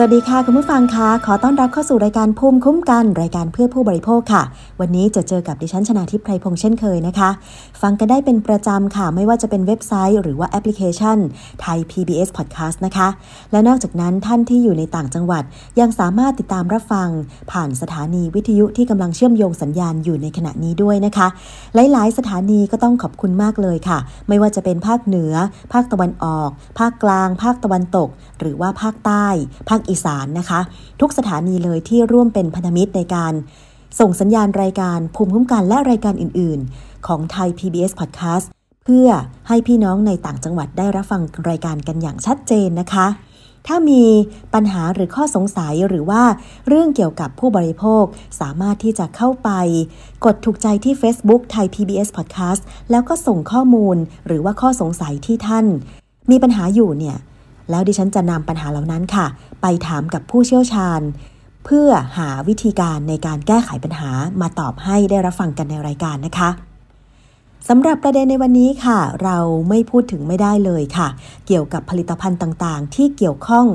[0.00, 4.42] สวัสดีค่ะ คุณผู้ฟังคะขอต้อนรับเข้าสู่รายการภูมิคุ้มกัน รายการเพื่อผู้บริโภคค่ะ
[4.80, 7.30] วันนี้จะเจอกับดิฉันชนาทิพไพรพงษ์เช่นเคยนะคะ
[7.82, 11.18] ฟังกันได้เป็นประจำค่ะ ไม่ว่าจะเป็นเว็บไซต์ หรือว่าแอปพลิเคชัน
[11.60, 13.08] ไทย PBS Podcast นะคะ
[13.52, 15.42] และนอกจากนั้นท่านที่อยู่ในต่างจังหวัด
[15.80, 17.08] ยังสามารถติดตามรับฟัง
[17.52, 21.28] ผ่านสถานีวิทยุที่กำลังเชื่อมโยงสัญญาณอยู่ในขณะนี้ด้วยนะคะ
[21.74, 25.32] หลายๆ สถานีก็ต้องขอบคุณมากเลยค่ะ ไม่ว่าจะเป็นภาคเหนือ
[25.72, 28.08] ภาคตะวันออก ภาคกลาง ภาคตะวันตก
[28.40, 29.26] หรือว่าภาคใต้
[29.68, 30.60] ภาคอีสานนะคะ
[31.00, 33.32] ทุกสถานีเลยที่ร่วมเป็นพันธมิตรในการ
[34.00, 38.46] ส่งสัญญาณรายการภูมิคุ้มกันและรายการอื่น ๆ ของไทย PBS Podcast
[38.84, 39.08] เพื่อ
[39.48, 43.06] ให้พี่น้องในต่างจังหวัดได้รับฟังรายการกันอย่างชัดเจนนะคะ
[43.66, 44.04] ถ้ามี
[44.54, 46.22] ปัญหาหรือข้อสงสัยหรือว่า
[46.68, 48.04] เรื่องเกี่ยวกับผู้บริโภค
[48.40, 49.50] สามารถที่จะเข้าไป
[50.24, 55.66] กดถูกใจที่ Facebook ไทย PBS Podcast แล้วก็ส่งข้อมูลหรือว่าข้อสงสัยที่ท่าน
[56.30, 57.16] มีปัญหาอยู่เนี่ย
[57.70, 59.26] แล้วดิฉันจะนำปัญหาเหล่านั้นค่ะ
[59.62, 61.00] ไปถามกับผู้เชี่ยวชาญ
[61.64, 61.88] เพื่อ
[62.18, 64.10] หาวิธีการในการแก้ไขปัญหา
[64.40, 66.50] มาตอบให้ได้รับฟังกันในรายการนะคะ
[67.68, 69.38] สำหรับประเด็นในวันนี้ค่ะ เรา
[69.68, 71.08] ไม่พูดถึงไม่ได้เลยค่ะ
[71.46, 73.66] เกี่ยวกับผลิตภัณฑ์ต่างๆ ที่เกี่ยวข้อง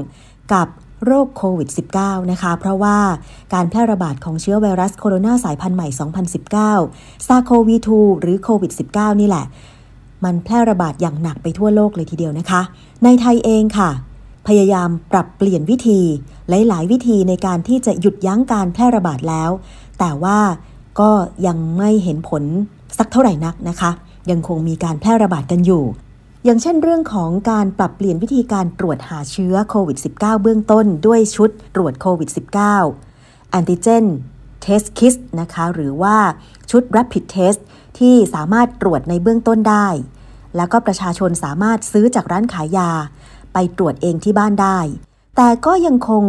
[0.53, 0.67] กับ
[1.05, 2.97] โรคโควิด -19 นะคะ เพราะว่า
[3.53, 5.88] การแพร่ระบาดของเชื้อไวรัสโคโรนาสายพันธุ์ใหม่
[6.58, 9.45] 2019 ซาโควี2หรือโควิด -19 นี่แหละ
[10.24, 12.62] มันแพร่ระบาดอย่างหนักไปทั่วโลกเลยทีเดียวนะคะ
[13.04, 13.90] ในไทยเองค่ะ
[14.48, 16.00] พยายามปรับเปลี่ยนวิธี
[16.50, 19.50] หลายๆ วิธีในการที่จะหยุดยั้งการแพร่ระบาดแล้ว
[20.00, 20.40] แต่ว่า
[21.00, 21.12] ก็
[21.48, 22.44] ยังไม่เห็นผล
[22.98, 23.92] สักเท่าไหร่นักนะคะ
[24.32, 25.84] ยังคงมีการแพร่ระบาดกันอยู่
[26.46, 32.30] อย่างเช่นเรื่องของการปรับเปลี่ยนวิธีการตรวจหาเชื้อโควิด -19 เบื้องต้นด้วยชุดตรวจโควิด
[32.94, 34.06] -19 antigen
[34.66, 36.16] test kit นะคะ หรือว่า
[36.72, 37.60] ชุด rapid test
[37.99, 39.88] ที่สามารถตรวจในเบื้องต้นได้
[40.55, 42.92] แล้วก็ประชาชนสามารถซื้อจากร้านขายยา
[43.54, 44.80] ไปตรวจเองที่บ้านได้
[45.37, 46.23] แต่ก็ยังคง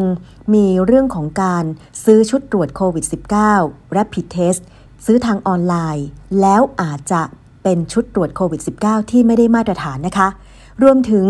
[0.55, 1.65] มีเรื่องของการ
[2.05, 3.05] ซื้อชุดตรวจโควิด
[3.51, 4.63] -19 Rapid Test
[5.05, 6.07] ซื้อทางออนไลน์
[6.41, 7.23] แล้วอาจจะ
[7.63, 10.29] เป็นชุดตรวจโควิด -19 ที่ไม่ได้มาตรฐานนะคะ
[10.83, 11.27] รวมถึง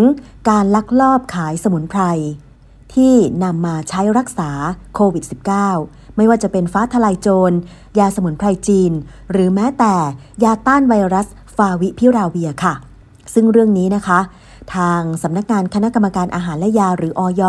[0.51, 2.03] การลักลอบขายสมุนไพร
[2.95, 4.51] ที่นำมาใช้รักษา
[4.95, 5.25] โควิด
[5.69, 7.57] -19 ไม่ว่าจะเป็นฟ้าทลายโจร
[7.99, 8.93] ยาสมุนไพรจีน
[9.33, 9.95] หรือแม้แต่
[10.45, 11.27] ยาต้านไวรัส
[11.57, 12.75] ฟาวิพิราเวียค่ะ
[13.35, 14.21] ซึ่งเรื่องนี้นะคะ
[14.75, 17.43] ทางสำนักงานคณะกรรมการอาหารและยาหรืออย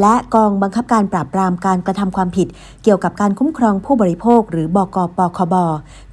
[0.00, 2.48] และกองบังคับการปราบปรามการกระทำความผิด
[2.82, 5.54] เกี่ยวกับการคุ้มครองผู้บริโภค หรือบกปคบ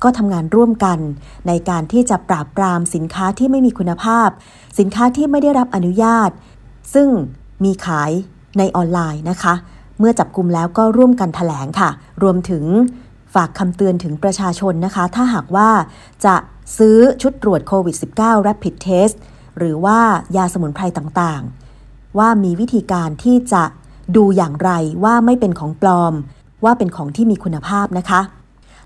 [0.04, 1.00] ก็ทำงานร่วมกัน
[1.48, 4.30] ในการที่จะปราบปรามสินค้าที่ไม่มีคุณภาพ
[4.80, 6.30] สินค้าที่ไม่ได้รับอนุญาต
[6.94, 7.08] ซึ่ง
[7.64, 8.12] มีขาย
[8.58, 9.54] ในออนไลน์นะคะ
[10.00, 11.90] เมื่อจับกลุ่มแล้วก็ร่วมกันถแถลงค่ะ
[12.24, 12.64] รวมถึง
[13.34, 15.70] ฝากคำเตือนถึงประชาชนนะคะ ถ้าหากว่า
[16.26, 16.36] จะ
[16.78, 19.16] ซื้อชุดตรวจโควิด -19 Rapid Test
[19.58, 20.00] หรือว่า
[20.38, 23.64] ยาสมุนไพรต่างๆ ว่ามีวิธีการที่จะ
[24.16, 24.72] ดูอย่างไร
[25.04, 26.14] ว่าไม่เป็นของปลอม
[26.64, 28.22] ว่าเป็นของที่มีคุณภาพนะคะ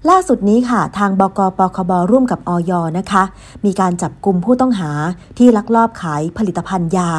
[0.10, 1.92] ล่าสุดนี้ค่ะ ทางบก.ปคบ.
[2.12, 2.72] ร่วมกับอย.
[2.98, 3.24] นะคะ
[3.66, 4.92] มีการจับกลุ่มผู้ต้องหา
[5.38, 7.12] ที่ลักลอบขายผลิตภัณฑ์ยา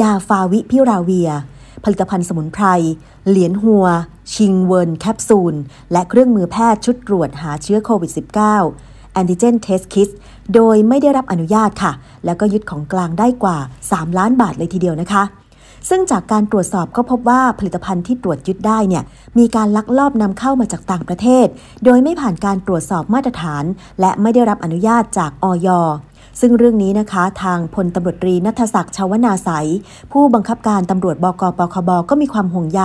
[0.00, 1.30] ยาฟาวิพิราเวียร์
[1.84, 2.66] ผลิตภัณฑ์สมุนไพร
[3.28, 3.86] เหรียญหัว
[4.34, 5.54] ชิงเวิร์นแคปซูล
[5.92, 8.12] และเครื่องมือแพทย์ชุดตรวจหาเชื้อโควิด
[8.64, 10.08] -19 Antigen Test Kit
[10.54, 11.92] โดยไม่ได้รับอนุญาตค่ะ
[12.24, 13.58] แล้วก็ยึดของกลางได้กว่า
[13.88, 15.24] 3 ล้านบาทเลยทีเดียวนะคะ
[15.88, 19.02] ซึ่งจากการตรวจสอบก็พบว่าผลิตภัณฑ์ที่ตรวจยึดได้เนี่ย
[19.38, 21.46] มีการลักลอบนำเข้ามาจากต่างประเทศ
[21.84, 23.64] โดยไม่ผ่านการตรวจสอบมาตรฐาน
[24.00, 25.68] และไม่ได้รับอนุญาตจากอย
[26.40, 29.50] ซึ่งเรื่องนี้นะคะทางพลตำรวจตรีนัทศักดิ์ชาวนาใส
[30.12, 32.82] ผู้บังคับการตำรวจบกปคบก็มีความห่วงใย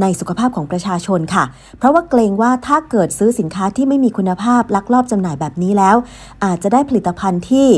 [0.00, 1.44] ในสุขภาพของประชาชนค่ะ
[1.78, 5.96] เพราะว่าเกรงว่าถ้าเกิดซื้อสินค้าที่ไม่มีคุณภาพลักลอบจำหน่ายแบบนี้แล้ว
[6.44, 7.68] อาจจะได้ผลิตภัณฑ์ที่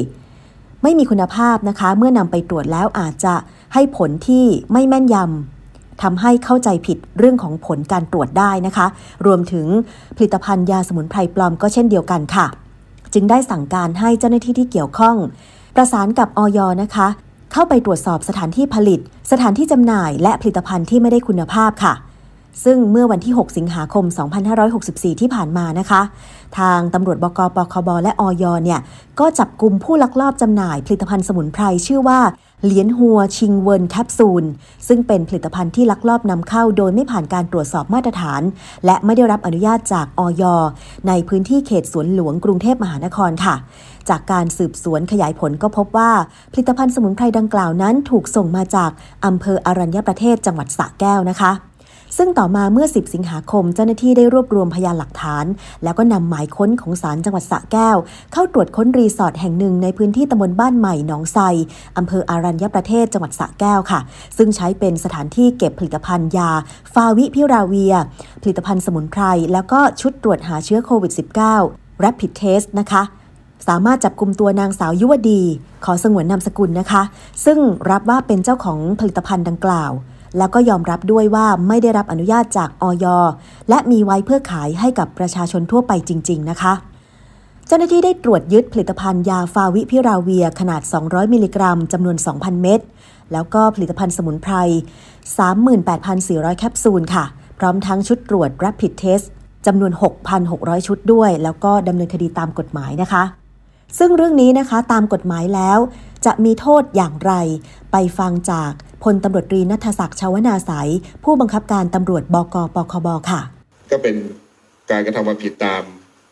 [0.83, 3.35] ไม่มีคุณภาพนะคะ เมื่อนำไปตรวจแล้วอาจจะ
[3.75, 8.87] ให้ผลที่ไม่แม่นยำทำให้เข้าใจผิดเรื่องของผลการตรวจได้นะคะ
[9.27, 9.67] รวมถึง
[10.17, 12.47] ผลิตภัณฑ์ยาสมุนไพรปลอมก็เช่นเดียวกันค่ะ
[13.15, 15.17] จึงได้สั่งการให้เจ้าหน้าที่ที่เกี่ยวข้อง
[15.77, 17.09] ประสานกับอยนะคะ
[17.53, 19.01] เข้าไปตรวจสอบสถานที่ผลิต
[19.33, 21.95] สถานที่จำหน่าย และผลิตภัณฑ์ที่ไม่ได้คุณภาพค่ะ
[22.65, 24.05] ซึ่งเมื่อวันที่ 6 สิงหาคม
[24.63, 26.01] 2564 ที่ผ่านมานะคะ
[26.59, 28.81] ทางตำรวจบกปคบและอยเนี่ย
[29.21, 32.21] ก็จับกลุ่มผู้ลักลอบจำหน่ายผลิตภัณฑ์สมุนไพรชื่อว่า
[32.65, 34.45] เหรียญหัวชิงเวินแคปซูล
[34.89, 38.43] ซึ่งเป็นผลิตภัณฑ์ที่ลักลอบนำเข้าโดยไม่ผ่านการตรวจสอบมาตรฐาน
[38.87, 40.43] และไม่ได้รับอนุญาตจากอย
[41.09, 43.55] ในพื้นที่เขตสวนหลวงกรุงเทพมหานครค่ะ
[44.09, 46.11] จากการสืบสวนขยายผลก็พบว่า
[46.53, 48.91] ผลิตภัณฑ์สมุนไพรดังกล่าวนั้นถูกส่งมาจาก
[49.27, 51.53] อำเภออรัญญประเทศจังหวัดสระแก้วนะคะ
[52.17, 55.45] ซึ่งต่อมาเมื่อ 10 สิงหาคม เจ้าหน้าที่ได้รวบรวมพยานหลักฐาน
[55.85, 57.97] แล้วก็นำหมายค้นของศาลจังหวัดสระแก้ว
[58.33, 61.43] เข้าตรวจค้นรีสอร์ทแห่งหนึ่งในพื้นที่ตำบลบ้านใหม่หนองไทร
[61.99, 64.01] อำเภออารัญญประเทศจังหวัดสระแก้วค่ะ
[64.37, 66.51] ซึ่งใช้เป็นสถานที่เก็บผลิตภัณฑ์ยา
[66.95, 67.95] ฟาวิพิราเวีย
[68.43, 69.23] ผลิตภัณฑ์สมุนไพร
[69.53, 71.13] แล้วก็ชุดตรวจหาเชื้อโควิด
[71.57, 73.03] -19 Rapid Test นะคะ
[73.69, 75.43] สามารถจับกลุ่มตัวนางสาวยุวดี
[75.85, 77.03] ขอสงวนนามสกุลนะคะ
[77.45, 77.59] ซึ่ง
[77.91, 79.93] รับว่าเป็นเจ้าของผลิตภัณฑ์ดังกล่าว
[80.39, 83.07] แล้วก็ยอมรับด้วยว่าไม่ได้รับอนุญาตจากออย
[83.69, 86.73] และมีไว้เพื่อขายให้กับประชาชนทั่วไปจริง ๆ นะคะ
[87.67, 92.81] เจ้าหน้าที่ได้ตรวจยึดผลิตภัณฑ์ยาฟาวิพิราเวียขนาด 200 มิลลิกรัมจำนวน 2,000 เม็ด
[93.33, 94.55] แล้วก็ผลิตภัณฑ์สมุนไพร
[95.39, 97.25] 38,400 แคปซูลค่ะ
[97.59, 99.27] พร้อมทั้งชุดตรวจ Rapid Test
[99.67, 99.93] จำนวน
[100.41, 103.23] 6,600 ชุดด้วย แล้วก็ดำเนินคดีตามกฎหมายนะคะ
[103.99, 105.79] ซึ่งเรื่องนี้นะคะตามกฎหมายแล้ว
[106.27, 107.33] จะมีโทษอย่างไร
[107.93, 108.71] ไปฟังจาก
[109.03, 110.89] พลตำรวจตรีนัทศักดิ์ชาวนาสาย
[111.25, 113.41] ผู้บังคับการตำรวจบกปคบค่ะ
[113.91, 114.17] ก็เป็น
[114.91, 115.83] การกระทำความผิดตาม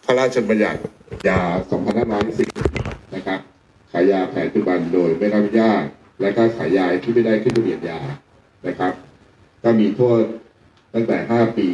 [0.04, 0.80] พระราชบัญญัติ
[1.28, 1.40] ยา
[2.28, 3.40] 2510 นะครับ
[3.92, 5.82] ขายยาแผนปัจจุบันโดยไม่รับอนุญาต
[6.20, 8.00] และก็ขายยาที่ไม่ได้ขึ้นทะเบียนยา
[8.66, 8.92] นะครับ
[9.62, 10.20] ก็มีโทษ
[10.94, 11.68] ตั้งแต่ 5 ปี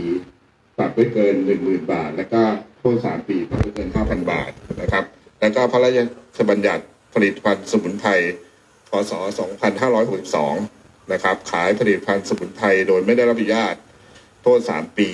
[0.78, 2.42] ปรับไม่เกิน 10,000 บาท และก็
[2.78, 4.50] โทษ 3 ปีปรับไม่เกิน 5,000 บาท
[4.80, 5.04] นะครับ
[5.40, 5.90] แล้วก็พระรา
[6.36, 6.84] ชบัญญัติ
[7.14, 8.10] ผลิตภัณฑ์สมุนไพร
[8.88, 10.81] พศ 2562
[11.12, 13.74] นะครับ ขายผลิตภัณฑ์สมุนไพรโดยไม่ได้รับอนุญาต
[14.42, 15.08] โทษ 3 ปี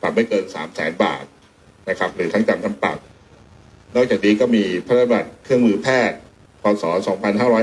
[0.00, 1.24] ปรับไม่เกิน 3 0 0แสนบาท
[1.88, 2.98] นะครับ หรือทั้งจำทั้งปรับ
[3.94, 6.18] นอกจากนี้ก็มีพระราชบัญญัติเครื่องมือแพทย์
[6.62, 6.84] พศ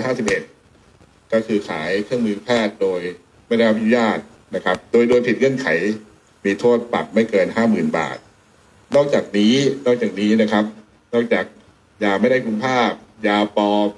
[0.05, 3.01] 2551 ก็คือขายเครื่องมือแพทย์โดย
[3.47, 4.17] ไม่ได้รับอนุญาต
[4.55, 5.67] นะครับ โดยโดยผิดเงื่อนไข
[6.45, 8.17] มีโทษปรับไม่เกิน 50,000 บาท
[8.95, 9.55] นอกจากนี้
[9.85, 10.65] นอกจากนี้นะครับ
[11.13, 11.45] นอกจาก
[12.03, 12.91] ยาไม่ได้คุณภาพ
[13.27, 13.89] ยาปลอม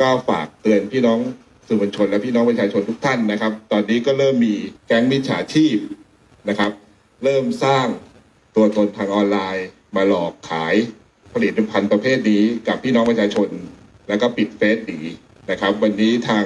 [0.00, 1.20] ก็ฝากเตือนพี่น้อง
[1.66, 4.54] สื่อมวลชนและพี่น้องประชาชนทุกท่านนะครับ ตอนนี้ก็เริ่มมี
[4.86, 5.76] แก๊งมิจฉาชีพ
[6.48, 6.70] นะครับ
[7.24, 7.86] เริ่มสร้าง
[8.56, 10.74] ตัวตนทางออนไลน์ มาหลอกขาย
[11.34, 13.48] ผลิตภัณฑ์ประเภทนี้กับพี่น้องประชาชน
[14.08, 14.98] แล้วก็ปิดเฟซหนี
[15.50, 16.44] นะครับ วันนี้ทาง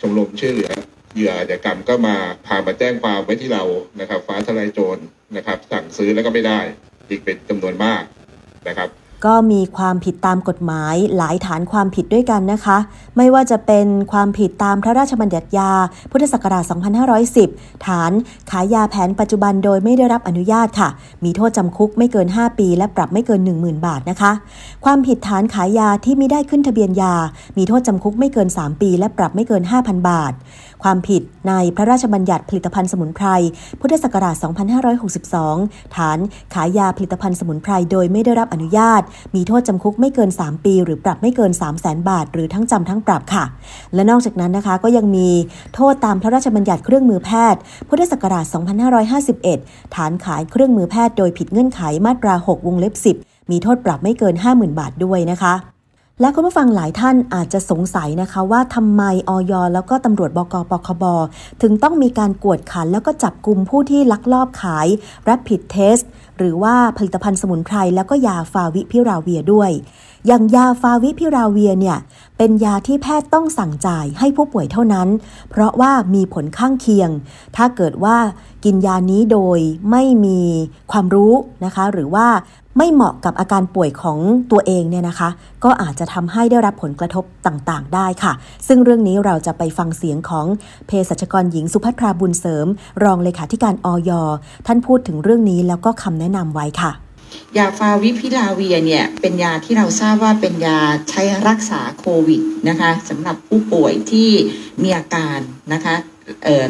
[0.00, 0.72] ชมรมช่วยเหลือ
[1.14, 2.16] เหยื่ออาชญากรรมก็มา
[2.46, 3.64] พามาแจ้งความไว้ที่เรา
[4.00, 4.98] นะครับ ฟ้าทลายโจร
[5.36, 6.60] นะครับ สั่งซื้อแล้วก็ไม่ได้
[7.08, 8.02] อีกเป็นจำนวนมาก
[8.68, 8.88] นะครับ
[9.26, 12.78] ก็มีความผิดตามกฎหมายหลายฐานความผิดด้วยกันนะคะ
[13.16, 15.72] ไม่ว่าจะเป็นความผิดตามพระราชบัญญัติยา
[16.10, 16.64] พุทธศักราช
[17.24, 18.12] 2510 ฐาน
[18.50, 20.88] ขายยาแผนปัจจุบันโดยไม่ได้รับอนุญาตค่ะ
[21.24, 24.32] มีโทษจำคุกไม่เกิน 5 ปี และปรับไม่เกิน 10,000 บาทนะคะ
[24.84, 27.14] ความผิดฐานขายยาที่ไม่ได้ขึ้นทะเบียนยา
[27.58, 30.32] มีโทษจำคุกไม่เกิน 3 ปี และปรับไม่เกิน 5,000 บาท
[30.82, 33.26] ความผิดในพระราชบัญญัติผลิตภัณฑ์สมุนไพร
[33.80, 34.34] พุทธศักราช
[35.14, 36.18] 2562 ฐาน
[36.54, 39.02] ขายยาผลิตภัณฑ์สมุนไพรโดยไม่ได้รับอนุญาต
[39.34, 43.44] มีโทษจำคุกไม่เกิน 3 ปี หรือปรับไม่เกิน 3 0 0แสนบาท หรือทั้งจำทั้งปรับค่ะ
[43.94, 45.28] และนอกจากนั้นนะคะก็ยังมี
[45.74, 48.44] โทษตามพระราชบัญญัติเครื่องมือแพทย์ พุทธศักราช
[49.20, 55.54] 2551 ฐานขายเครื่องมือแพทย์โดยผิดเงื่อนไขมาตรา 6 วงเล็บ 10 มีโทษปรับไม่เกิน 50,000 บาทด้วยนะคะ
[56.20, 61.04] และคุณผู้ฟังหลายท่านอาจจะสงสัยนะคะว่าทำไมออยแล้วก็ตำรวจบกปคบ
[61.62, 64.86] ถึงต้องมีการกวดขันแล้วก็จับกลุ่มผู้ที่ลักลอบขาย
[65.28, 66.04] Rapid Test
[66.38, 69.70] หรือว่าผลิตภัณฑ์สมุนไพรแล้วก็ยาฟาวิพิราเวียด้วย
[70.26, 71.98] อย่างยาฟาวิพิราเวียเนี่ย
[72.38, 75.08] เป็นยาที่แพทย์ต้องสั่งจ่ายให้ผู้ป่วยเท่านั้น
[75.50, 77.10] เพราะว่ามีผลข้างเคียง
[77.56, 78.16] ถ้าเกิดว่า
[78.64, 79.58] กินยานี้โดย
[79.90, 80.40] ไม่มี
[80.92, 81.32] ความรู้
[81.64, 82.26] นะคะ หรือว่า
[82.76, 84.18] ไม่เหมาะกับอาการป่วยของ
[84.50, 85.28] ตัวเองเนี่ยนะคะ
[85.64, 88.32] ก็อาจจะทำให้ได้รับผลกระทบต่างๆ ได้ค่ะ
[88.66, 90.46] ซึ่งเรื่องนี้เราจะไปฟังเสียงของ
[90.86, 92.66] เภสัชกรหญิงสุภัทราบุญเสริม
[93.04, 94.10] รองเลขาธิการออย
[94.66, 96.92] ท่านพูดถึงเรื่องนี้แล้วก็คำแนะนำไว้ค่ะ
[97.56, 100.78] ยาฟาวิพิลาเวียเนี่ยเป็นยาที่เราทราบว่าเป็นยา
[101.10, 104.28] ใช้รักษาโควิดนะคะสำหรับผู้ป่วยที่
[104.82, 105.38] มีอาการ
[105.72, 105.94] นะคะ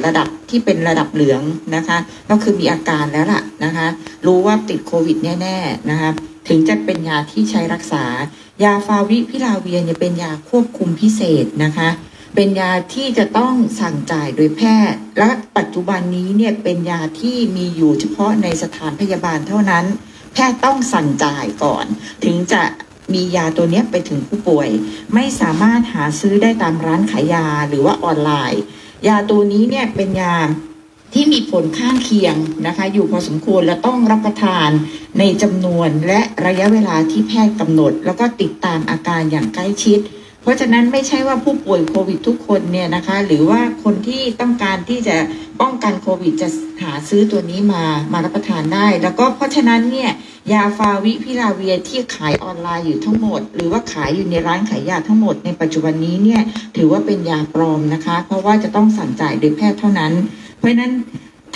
[0.06, 1.42] ระดับที่เป็นระดับเหลือง
[1.76, 1.98] นะคะ
[2.30, 3.86] ก็คือมีอาการแล้วล่ะนะคะ
[4.26, 6.10] รู้ว่าติดโควิดแน่ๆนะคะ
[6.48, 8.04] ถึงจะเป็นยาที่ใช้รักษา
[8.64, 11.88] ยาฟาวิพิลาเวียเนี่ยเป็นยาควบคุมพิเศษนะคะ
[12.34, 19.84] เป็นยาที่จะต้องสั่งจ่ายโดยแพทย์ และปัจจุบันนี้เนี่ยเป็นยาที่มีอยู่เฉพาะในสถานพยาบาลเท่านั้น
[20.32, 21.86] แพทย์ต้องสั่งจ่ายก่อน
[22.24, 22.62] ถึงจะ
[23.14, 24.68] มียาตัวนี้ไปถึงผู้ป่วย
[25.14, 28.62] ไม่สามารถหาซื้อได้ตามร้านขายยาหรือว่าออนไลน์
[29.06, 30.36] ยาตัวนี้เนี่ยเป็นยา
[31.14, 32.36] ที่มีผลข้างเคียง
[32.66, 34.68] นะคะ อยู่พอสมควรและต้องรับประทาน
[35.18, 39.98] ในจำนวนและระยะเวลาที่แพทย์กำหนด แล้วก็ติดตามอาการอย่างใกล้ชิด
[40.48, 45.16] ราะฉะนั้นไม่ใช่ว่าผู้ป่วยโควิดทุกคนเนี่ยนะคะ หรือว่าคนที่ต้องการที่จะ
[45.60, 46.48] ป้องกันโควิดจะ
[46.82, 50.10] หาซื้อตัวนี้มามารับประทานได้ แล้วก็เพราะฉะนั้นเนี่ย
[50.52, 56.42] ยาฟาวิพิลาเวียที่ขายออนไลน์อยู่ทั้งหมด หรือว่าขายอยู่ในร้านขายยาทั้งหมดในปัจจุบันนี้เนี่ย
[56.76, 60.12] ถือว่าเป็นยาปลอมนะคะ เพราะว่าจะต้องสั่งจ่ายโดยแพทย์เท่านั้น
[60.56, 60.92] เพราะฉะนั้น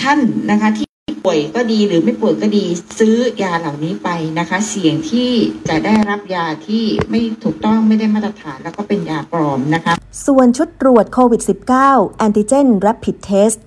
[0.01, 0.19] ท่าน
[0.51, 0.92] นะคะที่
[1.25, 2.65] ป่วยก็ดีหรือไม่ป่วยก็ดี
[2.99, 5.29] ซื้อยาเหล่านี้ไปนะคะ เสี่ยงที่
[5.69, 9.93] จะได้รับยาที่ไม่ถูกต้องไม่ได้มาตรฐาน แล้วก็เป็นยาปลอมนะคะ
[10.25, 11.41] ส่วนชุดตรวจโควิด
[11.83, 13.59] -19 Antigen Rapid Test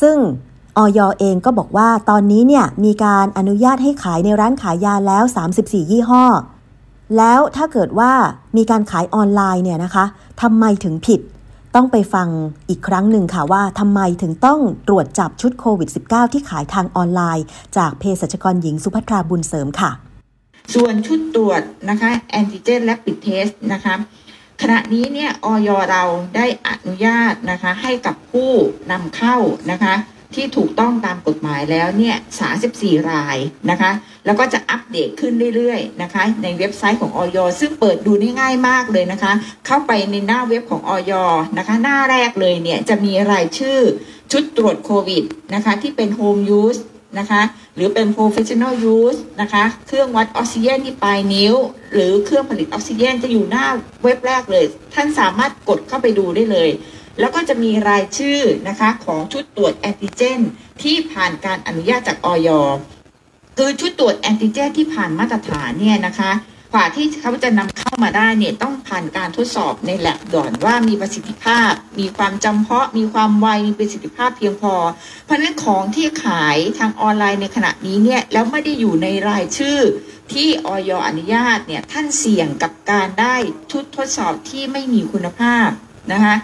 [0.00, 0.16] ซึ่ง
[0.78, 5.24] ออยเองก็บอกว่าตอนนี้เนี่ยมีการอนุญาตให้ขายในร้านขายยาแล้ว
[5.58, 6.24] 34 ยี่ห้อ
[7.16, 8.12] แล้วถ้าเกิดว่า
[8.56, 10.04] มีการขายออนไลน์เนี่ยนะคะ
[10.42, 11.20] ทำไมถึงผิด
[11.74, 12.28] ต้องไปฟัง
[12.68, 17.44] อีกครั้งหนึ่งค่ะว่าทำไมถึงต้องตรวจจับชุดโควิด -19 ที่ขายทางออนไลน์
[17.76, 19.90] จากเภสัชกรหญิงสุภัทราบุญเสริมค่ะ
[20.74, 23.94] ส่วนชุดตรวจนะคะแอนติเจนและปิดเทสนะคะ
[24.62, 26.02] ขณะนี้เนี่ยออยเรา
[26.36, 28.50] ได้อนุญาตนะคะให้กับผู้
[28.90, 29.36] นำเข้า
[29.70, 29.94] นะคะ
[30.36, 32.16] ที่ถูกต้องตามกฎหมายแล้วเนี่ย
[32.62, 33.36] 34 ราย
[33.70, 33.90] นะคะ
[34.26, 39.32] แล้วก็จะอัปเดตขึ้นเรื่อยๆนะคะ ในเว็บไซต์ของออยซึ่งเปิดดูได้ง่ายมากเลยนะคะ
[39.66, 41.12] เข้าไปในหน้าเว็บของออย
[41.58, 43.78] นะคะ หน้าแรกเลยเนี่ยจะมีรายชื่อ
[44.32, 45.24] ชุดตรวจโควิด
[45.54, 46.80] นะคะ ที่เป็น Home Use
[47.18, 47.42] นะคะ
[47.76, 51.54] หรือเป็น professional use นะคะ เครื่องวัดออกซิเจนที่ปลายนิ้ว
[51.92, 53.66] หรือเครื่องผลิตออกซิเจนจะอยู่หน้า
[54.04, 56.68] เว็บแรกเลย ท่านสามารถกดเข้าไปดูได้เลย
[57.20, 60.40] แล้วก็จะมีรายชื่อนะคะของชุดตรวจแอนติเจน
[60.82, 62.48] ที่ผ่านการอนุญาตจากออย
[63.58, 66.32] คือชุดตรวจแอนติเจน ที่ผ่านมาตรฐานเนี่ยนะคะ
[66.74, 74.74] กว่าที่เขาจะนำเข้ามาได้เนี่ยต้องผ่านการทดสอบในแลบก่อนว่ามีประสิทธิภาพ มีความจำเพาะ มีความไว มีประสิทธิภาพเพียงพอ
[75.24, 79.78] เพราะฉะนั้นของที่ขายทางออนไลน์ในขณะนี้เนี่ยแล้วไม่ได้อยู่ในรายชื่อ
[80.32, 83.34] ที่ออยอนุญาตเนี่ยท่านเสี่ยงกับการได้
[83.72, 85.68] ชุดทดสอบที่ไม่มีคุณภาพ
[86.12, 86.34] นะคะ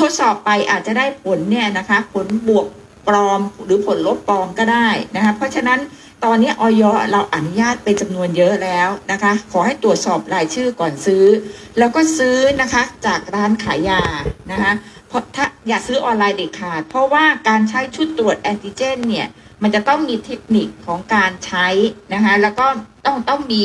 [0.00, 2.66] ทดสอบไปอาจจะได้ผลเนี่ยนะคะ ผลบวก
[3.08, 5.80] ปลอมหรือผลลบปลอมก็ได้นะคะ เพราะฉะนั้น
[6.24, 11.24] ตอนนี้ออยเราอนุญาตเป็นจำนวนเยอะแล้วนะคะ ขอให้ตรวจสอบรายชื่อก่อนซื้อ
[11.78, 14.02] แล้วก็ซื้อนะคะจากร้านขายยา
[14.50, 14.72] นะคะ
[15.08, 19.26] เพราะถ้าอย่าซื้อออนไลน์เด็ดขาด เพราะว่าการใช้ชุดตรวจแอนติเจนเนี่ย
[19.62, 21.66] มันจะต้องมีเทคนิคของการใช้
[22.14, 22.66] นะคะ แล้วก็
[23.06, 23.64] ต้องต้องมี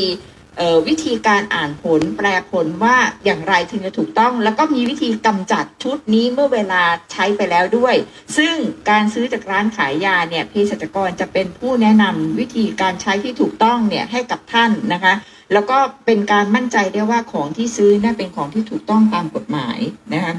[0.88, 2.95] วิธีการอ่านผลแปลผลว่า
[3.25, 6.81] อย่างไรถึงจะถูกต้อง แล้วก็มีวิธีกำจัดชุดนี้เมื่อเวลา
[7.12, 7.95] ใช้ไปแล้วด้วย
[8.38, 8.55] ซึ่ง
[8.89, 15.13] การซื้อจากร้านขายยาเนี่ยเภสัชกรจะเป็นผู้แนะนำวิธีการใช้ที่ถูกต้องเนี่ยให้กับท่านนะคะ
[15.53, 19.79] แล้วก็เป็นการมั่นใจได้ว่าของที่ซื้อน่าเป็นของที่ถูกต้องตามกฎหมาย
[20.13, 20.33] นะคะ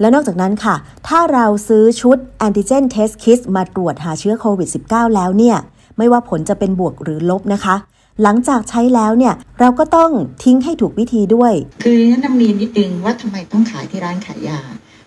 [0.00, 0.74] และนอกจากนั้นค่ะ
[1.08, 5.56] ถ้าเราซื้อชุด Antigen Test Kit มาตรวจหาเชื้อโควิด -19 แล้วเนี่ย
[5.98, 7.76] ไม่ว่าผลจะเป็นบวกหรือลบนะคะ
[8.22, 10.10] หลังจากใช้แล้วเนี่ยเราก็ต้อง
[10.44, 11.52] ทิ้งให้ถูกวิธีด้วย
[11.84, 14.60] คือนั่นนำเรียนนิดนึงว่าทำไมต้องขายที่ร้านขายยา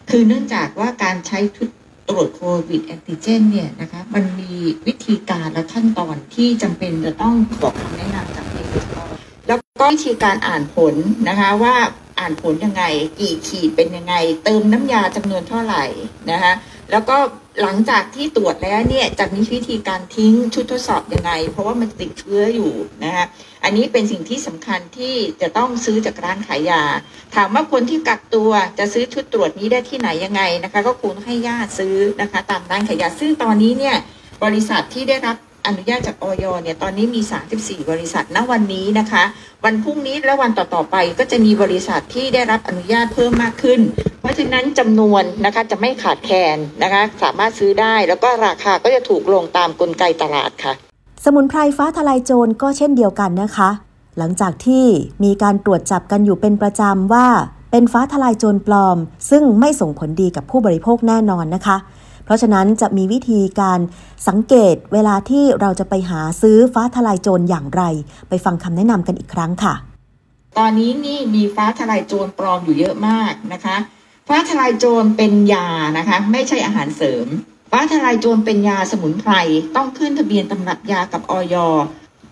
[0.09, 1.69] คือเนื่องจากว่าการใช้ชุด
[2.09, 4.51] ตรวจโควิดแอนติเจนเนี่ยนะคะมันมี
[4.87, 9.13] วิธีการและขั้นตอนที่จำเป็นจะต้องขอคำแนะนำจากเภสัชกร
[9.47, 10.93] แล้วก็วิธีการอ่านผล
[11.29, 11.75] นะคะว่า
[12.19, 12.83] อ่านผลยังไง
[13.19, 15.83] กี่ขีดเป็นยังไง เติมน้ำยาจำนวนเท่าไหร่
[16.31, 16.53] นะคะ
[16.93, 17.17] แล้วก็
[17.61, 22.71] หลังจากที่ตรวจแล้วเนี่ยจะมีวิธีการทิ้งชุดทดสอบยังไง เพราะว่ามันติดเชื้ออยู่
[23.03, 23.25] นะฮะ
[23.63, 26.83] อันนี้เป็นสิ่งที่สำคัญที่จะต้องซื้อจากร้านขายยา
[27.35, 33.95] ถามว่าคนที่กักตัวจะซื้อชุดตรวจนี้ได้ที่ไหนยังไงนะคะ ก็คงให้ญาติซื้อนะคะ ตามร้านขายยาซึ่งตอนนี้เนี่ย
[34.43, 37.21] บริษัทที่ได้รับ อนุญาตจากออยเนี่ยตอนนี้มี
[37.55, 39.23] 34 บริษัทณวันนี้นะคะ
[39.65, 43.79] วันพรุ่งนี้และวันต่อๆไปก็จะมีบริษัทที่ได้รับอนุญาตเพิ่มมากขึ้น
[44.21, 50.73] เพราะฉะนั้นจำนวนนะคะจะไม่ขาดแคลนนะคะ สามารถซื้อได้แล้วก็ราคาก็จะถูกลงตามกลไกตลาดค่ะ
[51.25, 53.69] สมุนไพรฟ้าทลายโจรก็เช่นเดียวกันนะคะ
[54.17, 54.85] หลังจากที่
[55.23, 57.27] มีการตรวจจับกันอยู่เป็นประจำว่า
[57.71, 58.97] เป็นฟ้าทลายโจรปลอม
[59.29, 61.77] ซึ่งไม่ส่งผลดีกับผู้บริโภคแน่นอนนะคะ
[62.25, 63.79] เพราะฉะนั้นจะมีวิธีการ
[64.27, 67.83] สังเกตเวลาที่เราจะไปหาซื้อฟ้าทลายโจรอย่างไร
[68.29, 69.73] ไปฟังคำแนะนำกันอีกครั้งค่ะ
[70.57, 73.77] ตอนนี้นี่มีฟ้าทลายโจรปลอมอยู่เยอะมากนะคะ
[74.27, 77.27] ฟ้าทลายโจรเป็นยานะคะ ไม่ใช่อาหารเสริม
[77.71, 79.33] ฟ้าทลายโจรเป็นยาสมุนไพร
[79.75, 81.55] ต้องขึ้นทะเบียนตำรับยากับออย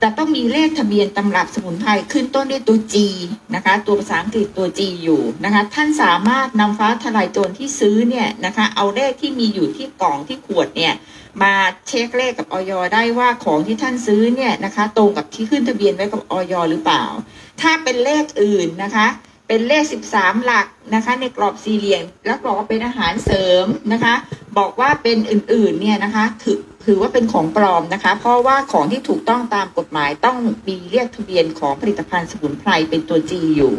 [0.01, 2.95] แต่ต้องมีเลขทะเบียนตำรับสมุนไพรขึ้นต้นด้วยตัว G
[3.55, 10.93] นะคะ ตัวภาษาอังกฤษตัว G อยู่นะคะ ท่านสามารถนำฟ้าทลายโจรที่ซื้อเนี่ยนะคะ เอาเลขที่มีอยู่ที่กล่องที่ขวดเนี่ย
[11.41, 11.53] มา
[11.87, 17.03] เช็คเลขกับออยได้ว่าของที่ท่านซื้อเนี่ยนะคะ ตรงกับที่ขึ้นทะเบียนไว้กับออยหรือเปล่า
[17.61, 19.07] ถ้าเป็นเลขอื่นนะคะ
[19.47, 24.15] เป็นเลข 13 หลักนะคะ ในกรอบสี่เหลี่ยมแล้วบอกว่าเป็นอาหารเสริมนะคะ
[24.57, 33.75] บอกว่าเป็นอื่นๆเนี่ยนะคะถือ ถือว่าเป็นของปลอมนะคะ เพราะว่าของที่ถูกต้องตามกฎหมายต้องมีเรียกทะเบียนของผลิตภัณฑ์สมุนไพรเป็นตัวจีอยู่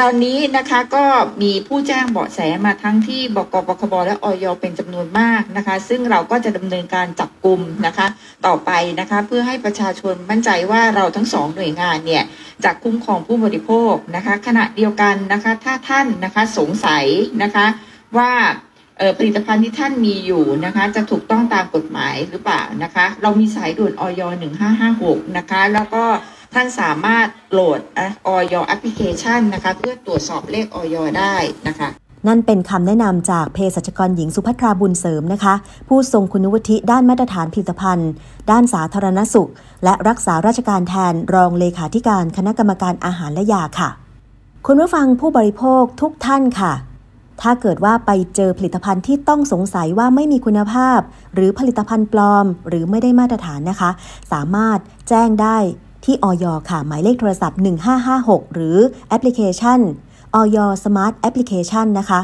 [0.00, 1.04] ตอนนี้นะคะก็
[1.42, 8.06] มีผู้แจ้งเบาะแสมาทั้งที่บกปคบและออยเป็นจำนวนมากนะคะ ซึ่งเราก็จะดำเนินการจับกลุ่มนะคะ
[8.46, 12.24] ต่อไปนะคะเพื่อให้ประชาชนมั่นใจว่าเราทั้งสองหน่วยงานเนี่ย
[12.64, 17.04] จะคุ้มครองผู้บริโภคนะคะ ขณะเดียวกันนะคะ ถ้าท่านนะคะสงสัย
[17.42, 17.66] นะคะ
[18.18, 18.32] ว่า
[19.18, 24.22] ผลิตภัณฑ์ที่ท่านมีอยู่นะคะ จะถูกต้องตามกฎหมายหรือเปล่านะคะ เรามีสายด่วนออย
[24.78, 26.04] 1556 นะคะ แล้วก็
[26.54, 31.34] ท่านสามารถโหลดออยแอปพลิเคชันนะคะ เพื่อตรวจสอบเลขออยได้
[31.68, 31.88] นะคะ
[32.26, 35.54] นั่นเป็นคำแนะนำจากเภสัชกรหญิงสุภัทราบุญเสริมนะคะ
[35.88, 38.10] ผู้ทรงคุณวุฒิด้านมาตรฐานผลิตภัณฑ์
[38.50, 39.50] ด้านสาธารณสุข
[39.84, 43.88] และรักษาราชการแทนรองเลขาธิการคณะกรรมการอาหารและยาค่ะ
[44.66, 46.72] คุณผู้ฟังผู้บริโภคทุกท่านค่ะ
[47.42, 51.00] ถ้าเกิดว่าไปเจอผลิตภัณฑ์ที่ต้องสงสัยว่าไม่มีคุณภาพ
[51.34, 53.90] หรือผลิตภัณฑ์ปลอม หรือไม่ได้มาตรฐานนะคะ
[54.32, 54.78] สามารถ
[55.08, 55.56] แจ้งได้
[56.04, 57.58] ที่ออยค่ะ หมายเลขโทรศัพท์
[58.06, 58.76] 1556 หรือ
[59.08, 59.80] แอปพลิเคชัน
[60.34, 60.42] อย.
[60.56, 62.20] Smart Application นะคะ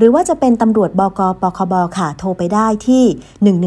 [0.00, 1.74] หรือว่าจะเป็นตำรวจบก.ปคบ.
[1.98, 3.04] ค่ะ โทรไปได้ที่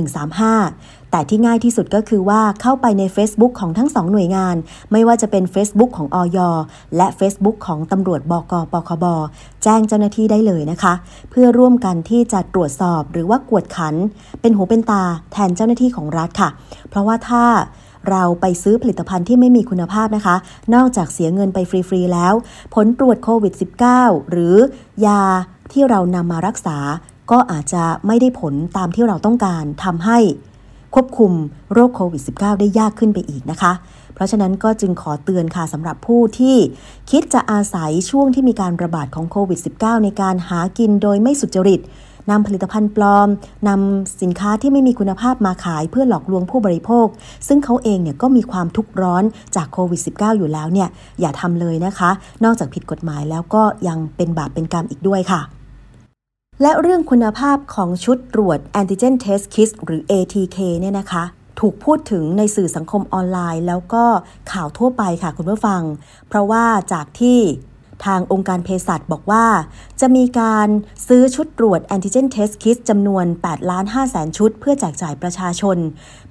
[0.04, 4.56] 1135 แต่ที่ง่ายที่สุดก็คือว่าเข้าไปใน Facebook ของทั้งสองหน่วยงาน
[4.92, 6.38] ไม่ว่าจะเป็น Facebook ของอย.
[6.98, 9.06] และ Facebook ของตำรวจบก.ปคบ.
[9.64, 10.94] แจ้งเจ้าหน้าที่ได้เลยนะคะ
[11.30, 13.96] เพื่อร่วมกันที่จะตรวจสอบหรือว่ากวดขัน
[14.42, 16.50] เป็นหูเป็นตาแทนเจ้าหน้าที่ของรัฐค่ะ
[16.90, 17.46] เพราะว่าถ้า
[18.10, 20.36] เราไปซื้อผลิตภัณฑ์ที่ไม่มีคุณภาพนะคะ
[20.76, 22.34] นอกจากเสียเงินไปฟรี ๆ แล้ว
[22.74, 23.54] ผลตรวจโควิด
[23.92, 24.56] -19 หรือ
[25.08, 25.22] ยา
[25.72, 26.78] ที่เรานำมารักษา
[27.32, 30.20] ก็อาจจะไม่ได้ผลตามที่เราต้องการทำให้
[30.94, 31.32] ควบคุม
[31.74, 33.74] โรคโควิด -19 ได้ยากขึ้นไปอีกนะคะ
[34.14, 36.58] เพราะฉะนั้นก็จึงขอเตือนค่ะสำหรับผู้ที่
[37.12, 41.82] คิดจะอาศัยช่วงที่มีการระบาดของโควิด -19 ในการหากินโดยไม่สุจริต
[42.30, 43.28] นำผลิตภัณฑ์ปลอม
[43.68, 47.08] นำสินค้าที่ไม่มีคุณภาพมาขายเพื่อหลอกลวงผู้บริโภค
[47.48, 49.24] ซึ่งเขาเองเนี่ยก็มีความทุกข์ร้อน
[49.56, 50.90] จากโควิด -19 อยู่แล้วเนี่ย
[51.20, 52.12] อย่าทำเลยนะคะ
[52.44, 55.42] นอกจากผิดกฎหมายแล้วก็ยังเป็นบาปเป็นกรรมอีกด้วยค่ะ
[56.62, 61.24] และเรื่องคุณภาพของชุดตรวจ Antigen Test Kit หรือ ATK เนี่ยนะคะ
[61.60, 64.04] ถูกพูดถึงในสื่อสังคมออนไลน์ แล้วก็
[64.52, 65.82] ข่าวทั่วไปค่ะคุณผู้ฟัง
[66.28, 67.40] เพราะว่าจากที่
[68.06, 69.46] ทางองค์การเภสัชบอกว่า
[70.02, 70.68] จะมีการ
[71.08, 75.78] ซื้อชุดตรวจ Antigen Test Kit จำนวน8ล้าน5แสนชุด เพื่อแจกจ่ายประชาชน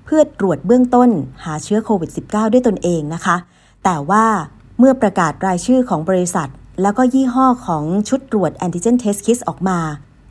[0.04, 1.10] เพื่อตรวจเบื้องต้น
[1.44, 3.36] หาเชื้อโควิด -19 ด้วยตนเองนะคะ
[3.84, 4.24] แต่ว่า
[4.78, 6.48] เมื่อประกาศรายชื่อของบริษัท
[6.82, 9.78] แล้วก็ยี่ห้อของชุดตรวจ Antigen Test Kit ออกมา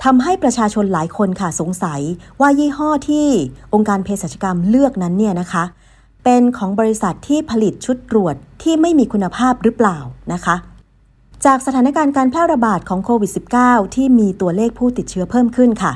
[0.03, 2.01] ทำให้ประชาชนหลายคนค่ะสงสัย
[2.41, 3.27] ว่ายี่ห้อที่
[3.73, 5.63] องค์การเภสัชกรรมเลือกนั้นเนี่ยนะคะ
[6.23, 9.97] เป็นของบริษัทที่ผลิตชุดตรวจที่ไม่มีคุณภาพหรือเปล่า
[10.33, 10.55] นะคะ
[11.47, 15.91] จากสถานการณ์การแพร่ระบาดของโควิด -19 ที่มีตัวเลขผู้ติดเชื้อเพิ่มขึ้นค่ะ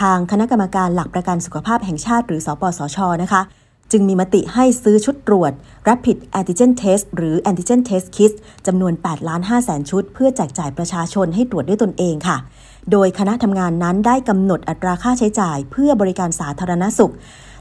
[0.00, 3.42] ทางคณะกรรมการหลักประกันสุขภาพแห่งชาติ หรือสอปสช นะคะ
[3.92, 5.52] จึงมีมติให้ซื้อชุดตรวจ
[5.88, 8.32] Rapid Antigen Test หรือ Antigen Test Kit
[8.66, 12.36] จำนวน 8 ล้าน5แสนชุด เพื่อแจกจ่ายประชาชนให้ตรวจด้วยตนเองค่ะ
[12.92, 17.12] โดยคณะทำงานนั้นได้กำหนดอัตราค่าใช้จ่าย เพื่อบริการสาธารณสุข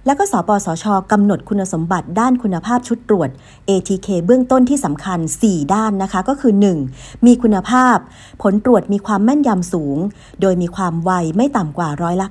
[0.05, 3.29] และก็สปสชกำหนดคุณสมบัติด้านคุณภาพชุดตรวจ
[3.69, 6.53] ATK เบื้องต้นที่สำคัญ 4 ด้านนะคะ ก็คือ
[6.89, 7.25] 1.
[7.25, 7.97] มีคุณภาพ
[8.41, 9.97] ผลตรวจมีความแม่นยำสูง
[10.41, 12.27] โดยมีความไวไม่ต่ำกว่าร้อยละ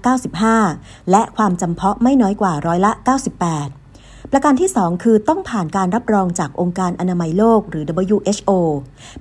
[0.54, 3.88] 95 และความจำเพาะไม่น้อยกว่าร้อยละ 98
[4.33, 8.51] ประการที่ 2 คือต้องผ่านการรับรองจากองค์การอนามัยโลกหรือ WHO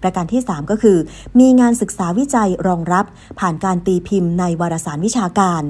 [0.01, 0.97] ประการที่ 3 ก็คือ
[1.39, 3.05] มีงานศึกษาวิจัยรองรับ
[3.39, 5.63] ผ่านการตีพิมพ์ในวารสารวิชาการ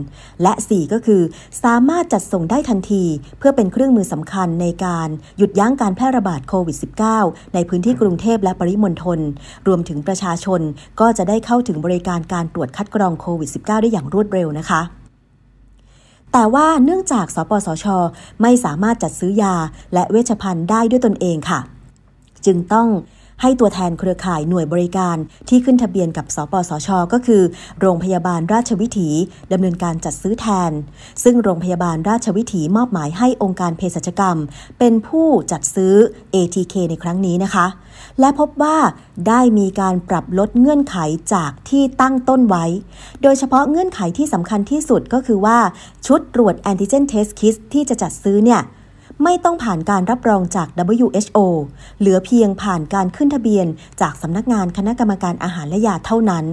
[0.43, 1.21] และ 4 ก็คือ
[1.63, 3.04] สามารถจัดส่งได้ทันที
[3.39, 6.78] เพื่อเป็นเครื่องมือสำคัญในการหยุดยั้งการแพร่ระบาดโควิด
[7.15, 9.19] -19 ในพื้นที่กรุงเทพและปริมณฑล
[9.67, 10.62] รวมถึงประชาชน
[11.00, 14.84] ก็จะได้เข้าถึงบริการการตรวจคัดกรองโควิด -19 ได้อย่างรวดเร็วนะคะ
[16.33, 17.85] แต่ว่าเนื่องจากสปสช
[18.41, 19.55] ไม่สามารถจัดซื้อยา
[19.93, 21.59] และเวชภัณฑ์ได้ด้วยตนเองค่ะ
[22.45, 22.87] จึงต้อง
[23.41, 25.17] ให้ตัวแทนเครือข่ายหน่วยบริการ
[25.50, 26.89] ที่ขึ้นทะเบียนกับ สปสช.
[27.13, 27.43] ก็คือ
[27.80, 29.10] โรงพยาบาลราชวิถี
[29.52, 30.71] ดำเนินการจัดซื้อแทน
[31.23, 34.38] ซึ่งโรงพยาบาลราชวิถีมอบหมายให้องค์การเภสัชกรรม
[34.80, 35.93] เป็นผู้จัดซื้อ
[36.36, 37.67] ATK ในครั้งนี้นะคะ
[38.19, 38.78] และพบว่า
[39.28, 40.97] ได้มีการปรับลดเงื่อนไข
[41.34, 42.65] จากที่ตั้งต้นไว้
[43.21, 45.58] โดยเฉพาะเงื่อนไขที่สำคัญที่สุดก็คือว่า
[46.08, 48.62] ชุดตรวจ Antigen Test Kit ที่จะจัดซื้อเนี่ย
[49.23, 51.38] ไม่ต้องผ่านการรับรองจาก WHO
[51.99, 53.65] เหลือเพียงผ่านการขึ้นทะเบียน
[54.01, 56.45] จากสำนักงานคณะกรรมการอาหารและยาเท่านั้น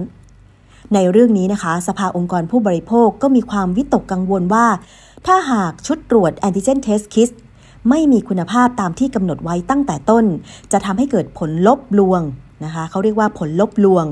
[0.93, 4.67] ในเรื่องนี้นะคะ สภาองค์กรผู้บริโภคก็มีความวิตกกังวลว่า
[5.25, 7.29] ถ้าหากชุดตรวจ Antigen Test Kit
[7.89, 10.25] ไม่มีคุณภาพตามที่กำหนดไว้ตั้งแต่ต้น
[10.71, 12.21] จะทำให้เกิดผลลบลวง
[12.65, 14.05] นะคะเขาเรียกว่าผลลบลวง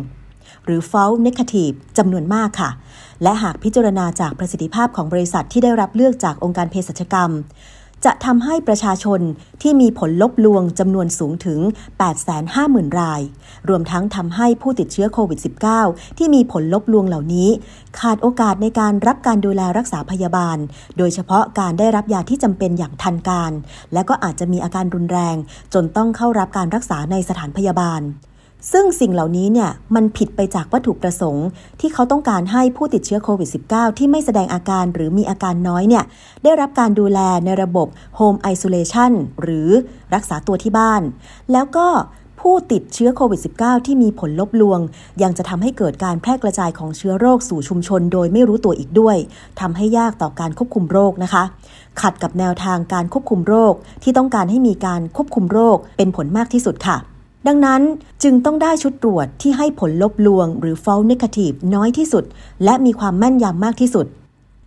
[0.66, 2.70] หรือ false negative จำนวนมากค่ะ
[3.24, 7.32] และหากพิจารณาจากประสิทธิภาพของบริษัทที่ได้รับเลือกจากองค์การเภสัชกรรม
[8.06, 9.22] จะทำให้ประชาชน
[9.62, 11.60] ที่มีผลลบลวงจำนวนสูงถึง
[12.30, 13.22] 850,000 ราย
[13.70, 15.40] รวมทั้งทำให้ผู้ติดเชื้อโควิด
[15.80, 17.50] -19 ที่มีผลลบลวงเหล่านี้
[18.00, 20.58] ขาดโอกาสในการรับการดูแลรักษาพยาบาล
[20.98, 23.52] โดยเฉพาะการได้รับยาที่จำเป็นอย่างทันการ
[23.94, 25.36] และก็อาจจะมีอาการรุนแรง
[25.74, 28.02] จนต้องเข้ารับการรักษาในสถานพยาบาล
[28.72, 31.48] ซึ่งสิ่งเหล่านี้เนี่ยมันผิดไปจากวัตถุประสงค์
[31.80, 36.04] ที่เขาต้องการให้ผู้ติดเชื้อโควิด -19 ที่ไม่แสดงอาการหรือมีอาการน้อยเนี่ย
[36.44, 37.88] ได้รับการดูแลในระบบ
[38.20, 39.70] Home Isolation หรือ
[40.14, 41.02] รักษาตัวที่บ้าน
[41.52, 41.88] แล้วก็
[42.42, 44.80] ผู้ติดเชื้อโควิด -19 ที่มีผลลบลวง
[45.24, 49.18] ยังจะทำให้เกิดการแพร่กระจายของเชื้อโรคสู่ชุมชนโดยไม่รู้ตัวอีกด้วย
[49.60, 51.44] ทำให้ยากต่อการควบคุมโรคนะคะ
[52.02, 53.74] ขัดกับแนวทางการควบคุมโรค
[54.04, 56.98] ที่ต้องการให้มีการควบคุมโรคเป็นผลมากที่สุดค่ะ
[57.48, 57.82] ดังนั้น
[58.24, 62.24] จึงต้องได้ชุดตรวจที่ให้ผลลบลวง หรือ false negative น้อยที่สุด
[62.64, 64.06] และมีความแม่นยำมากที่สุด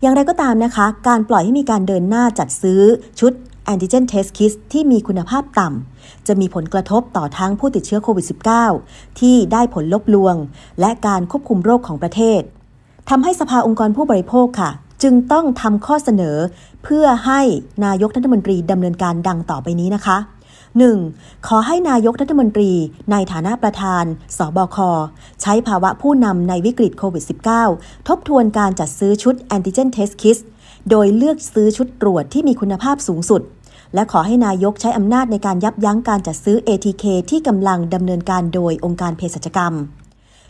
[0.01, 2.81] อย่างไรก็ตามนะคะ การปล่อยให้มีการเดินหน้าจัดซื้อ
[3.21, 3.33] ชุด
[3.73, 8.27] antigen test kit ที่มีคุณภาพต่ำ จะมีผลกระทบต่อทั้งผู้ติดเชื้อโควิด
[8.71, 10.35] -19 ที่ได้ผลลบลวง
[10.81, 12.41] และการควบคุมโรคของประเทศ
[13.11, 14.71] ทำให้สภาองค์กรผู้บริโภคค่ะ
[15.03, 16.37] จึงต้องทำข้อเสนอ
[16.85, 17.41] เพื่อให้
[17.85, 20.17] นายกรัฐมนตรีดำเนินการดังต่อไปนี้นะคะ
[20.85, 21.47] 1.
[21.47, 22.73] ขอให้นายกรัฐมนตรี
[23.13, 24.05] ในฐานะประธาน
[24.39, 24.77] สบค
[25.43, 27.25] ใช้ภาวะผู้นำในวิกฤตโควิด
[27.67, 30.39] -19 ทบทวนการจัดซื้อชุดแอนติเจนเทสคิส
[30.91, 33.43] โดยเลือกซื้อชุดตรวจที่มีคุณภาพสูงสุด
[33.95, 39.75] และขอให้นายกใช้อำนาจในการยับยั้งการจัดซื้อ ATK ที่กำลังดำเนินการโดยองค์การเภสัชกรรม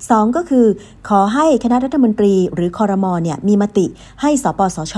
[0.04, 0.37] 2.
[0.37, 0.66] ก็คือ
[1.09, 3.87] ขอให้คณะรัฐมนตรีหรือคอรมอเนี่ยมีมติ
[4.22, 4.96] ให้สปสช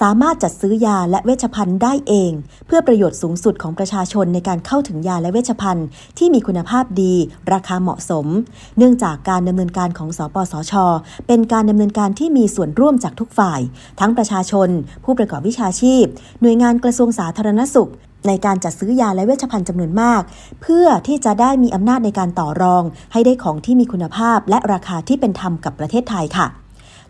[0.00, 2.32] สามารถจัดซื้อยาและเวชภัณฑ์ได้เอง
[2.66, 5.86] เพื่อประโยชน์สูงสุดของประชาชนในการเข้าถึงยาและเวชภัณฑ์
[6.18, 7.14] ที่มีคุณภาพดี
[7.52, 8.26] ราคาเหมาะสม
[8.78, 10.72] เนื่องจากการดำเนินการของสปสช
[11.26, 13.60] เป็นการดำเนินการที่มีส่วนร่วมจากทุกฝ่าย
[14.00, 14.68] ทั้งประชาชน
[15.04, 16.04] ผู้ประกอบวิชาชีพ
[16.40, 17.90] หน่วยงานกระทรวงสาธารณสุข
[18.26, 20.22] ในการจัดซื้อยาและเวชภัณฑ์จำนวนมาก
[20.62, 26.46] เพื่อที่จะได้มีอำนาจในการต่อรอง ให้ได้ของที่มีคุณภาพ และราคาที่เป็นธรรมกับประเทศไทยค่ะ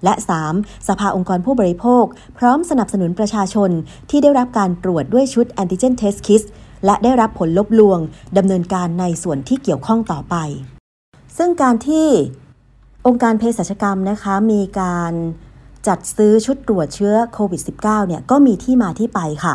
[0.04, 0.14] และ
[0.50, 0.88] 3.
[0.88, 2.04] สภาองค์กรผู้บริโภค
[2.38, 3.70] พร้อมสนับสนุนประชาชน
[4.10, 6.42] ที่ได้รับการตรวจด้วยชุด antigen test kit
[6.86, 7.98] และได้รับผลลบลวง
[8.36, 10.36] ดำเนินการในส่วนที่เกี่ยวข้องต่อไป
[11.36, 12.08] ซึ่งการที่
[13.06, 15.12] องค์การเภสัชกรรมนะคะ มีการ
[15.86, 19.52] จัดซื้อชุดตรวจเชื้อโควิด -19 เนี่ยก็มีที่มาที่ไปค่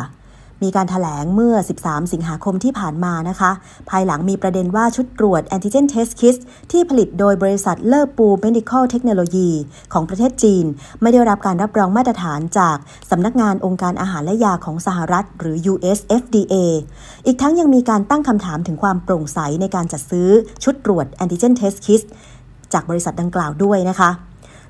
[0.64, 3.50] มีการถแถลงเมื่อ 13 สิงหาคมที่ผ่านมานะคะ
[3.90, 6.36] ภายหลังมีประเด็นว่าชุดตรวจ antigen test kit
[6.72, 9.50] ที่ผลิตโดยบริษัทเลอปู medical technology
[9.92, 10.64] ของประเทศจีน
[11.00, 12.76] ไม่ได้รับการรับรองมาตรฐานจาก
[13.10, 16.54] สำนักงานองค์การอาหารและยาของสหรัฐ หรือ US FDA
[17.26, 20.28] อีกทั้งยังมีการตั้งคำถามถึงความโปร่งใสในการจัดซื้อ
[20.64, 22.02] ชุดตรวจ antigen test kit
[22.72, 24.10] จากบริษัทดังกล่าวด้วยนะคะ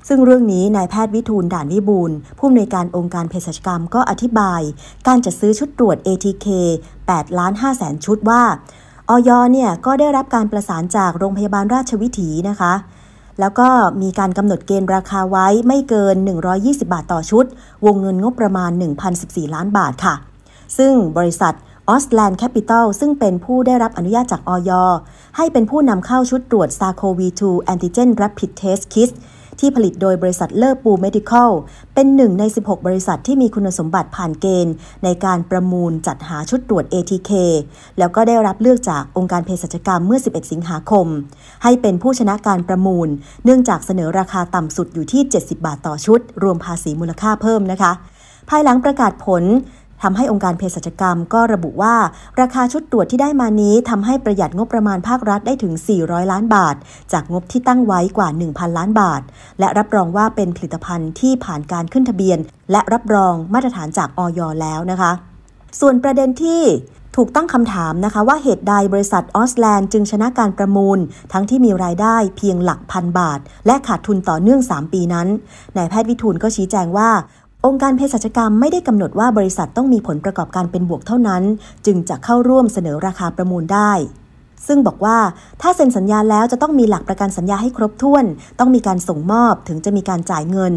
[0.07, 4.61] ซึ่งเรื่องนี้นายแพทย์วิทูลด่านวิบูลผู้อำนวยการองค์การเภสัชกรรมก็อธิบาย
[5.07, 6.47] การจัดซื้อชุดตรวจ ATK
[6.93, 8.43] 8ล้าน5แสนชุดว่า
[9.09, 12.73] ออยเนี่ยก็ได้รับการประสานจากโรงพยาบาลราชวิถีนะคะ
[13.39, 13.67] แล้วก็
[14.01, 16.15] มีการกำหนดเกณฑ์ราคาไว้ไม่เกิน
[16.53, 17.45] 120 บาทต่อชุด
[17.85, 18.71] วงเงินงบประมาณ
[19.13, 20.15] 1,014 ล้านบาทค่ะ
[20.77, 21.53] ซึ่งบริษัท
[21.89, 24.71] ออสท์แลนด์แคปปิตอลซึ่งเป็นผู้ได้รับอนุญาตจากอย.
[25.37, 27.41] ให้เป็นผู้นำเข้าชุดตรวจ SARS-CoV-2
[27.73, 29.11] Antigen Rapid Test Kit
[29.59, 31.51] ที่ผลิตโดยบริษัทเลอร์ปูเมดิคอล
[31.93, 37.31] เป็นหนึ่งใน 16 บริษัทที่มีคุณสมบัติผ่านเกณฑ์ ในการประมูลจัดหาชุดตรวจ ATK
[37.99, 41.07] แล้วก็ได้รับเลือกจากองค์การเภสัชกรรมเมื่อ 11 สิงหาคม
[41.63, 43.07] ให้เป็นผู้ชนะการประมูล
[43.43, 47.91] เนื่องจากเสนอราคาต่ำสุดอยู่ที่ 70 บาทต่อชุด รวมภาษีมูลค่าเพิ่มนะคะ
[48.49, 49.43] ภายหลังประกาศผล
[50.03, 51.95] ทำให้องค์การเภสัชกรรมก็ระบุว่า
[52.41, 56.75] ราคาชุดตรวจที่ได้มานี้ทำให้ประหยัดงบประมาณภาครัฐได้ถึง 400 ล้านบาท
[57.13, 59.21] จากงบที่ตั้งไว้กว่า 1,000 ล้านบาท
[59.59, 62.39] และรับรองว่าเป็นผลิตภัณฑ์ที่ผ่านการขึ้นทะเบียน
[62.71, 65.11] และรับรองมาตรฐานจากออยแล้วนะคะ
[65.79, 66.63] ส่วนประเด็นที่
[67.15, 70.99] ถูกตั้งคำถามนะคะว่าเหตุใดบริษัทออสแลนด์จึงชนะการประมูล
[71.33, 75.27] ทั้งที่มีรายได้เพียงหลักพันบาท และขาดทุนต่อเนื่อง 3 ปีนั้น
[75.77, 77.09] นายแพทย์วิทูลก็ชี้แจงว่า
[77.65, 81.43] องค์การเภสัชกรรมไม่ได้กำหนดว่าบริษัทต้องมีผลประกอบการเป็นบวกเท่านั้น
[81.85, 83.91] จึงจะเข้าร่วมเสนอราคาประมูลได้
[84.67, 85.17] ซึ่งบอกว่า
[85.61, 88.25] ถ้าเซ็นสัญญาแล้วจะต้องมีหลักประกันสัญญาให้ครบถ้วน
[88.59, 90.73] ต้องมีการส่งมอบถึงจะมีการจ่ายเงิน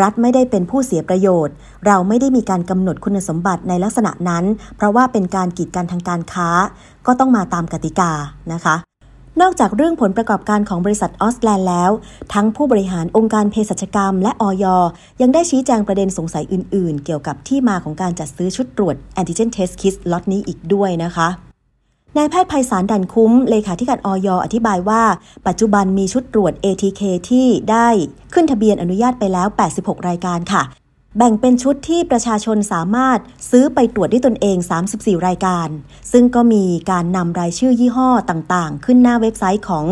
[0.00, 1.54] รัฐไม่ได้เป็นผู้เสียประโยชน์
[1.86, 4.44] เราไม่ได้มีการกำหนดคุณสมบัติในลักษณะนั้น
[4.76, 6.48] เพราะว่าเป็นการกีดกันทางการค้า
[7.06, 8.10] ก็ต้องมาตามกติกา
[8.52, 8.76] นะคะ
[9.40, 11.90] นอกจากเรื่องผลประกอบการของบริษัทออสท์แลนด์แล้ว
[12.34, 14.64] ทั้งผู้บริหารองค์การเภสัชกรรม และอย.
[15.20, 21.28] ยังได้ชี้แจงประเด็นสงสัยอื่น ๆ เกี่ยวกับที่มาของการจัดซื้อชุดตรวจ antigen test kit ล็อตนี้อีกด้วยนะคะ
[22.16, 25.02] นายแพทย์ไพศาล ดั่นคุ้ม เลขาธิการอย.อธิบายว่า
[25.46, 27.88] ปัจจุบันมีชุดตรวจ ATK ที่ได้
[28.34, 30.62] ขึ้นทะเบียนอนุญาตไปแล้ว 86 รายการค่ะ
[31.16, 33.18] แบ่งเป็นชุดที่ประชาชนสามารถ
[33.50, 34.56] ซื้อไปตรวจด้วยตนเอง
[34.92, 35.68] 34 รายการ
[36.12, 39.86] ซึ่งก็มีการนำรายชื่อยี่ห้อต่างๆ ขึ้นหน้าเว็บไซต์ของ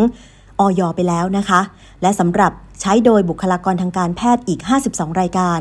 [0.61, 1.61] ออยไปแล้วนะคะ
[2.03, 5.61] และสำหรับใช้โดยบุคลากรทางการแพทย์อีก 52 รายการ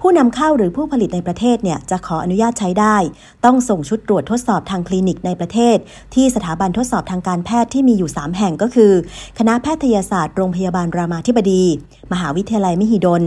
[0.00, 2.96] ผู้นำเข้าหรือผู้ผลิตในประเทศเนี่ยจะขออนุญาตใช้ได้
[3.44, 5.76] ต้องส่งชุดตรวจทดสอบทางคลินิกในประเทศ
[6.14, 8.92] ที่สถาบันทดสอบทางการแพทย์ที่มีอยู่ 3 แห่งก็คือ
[9.38, 11.64] คณะแพทยศาสตร์โรงพยาบาลรามาธิบดี
[12.12, 13.22] มหาวิทยาลัยมหิดล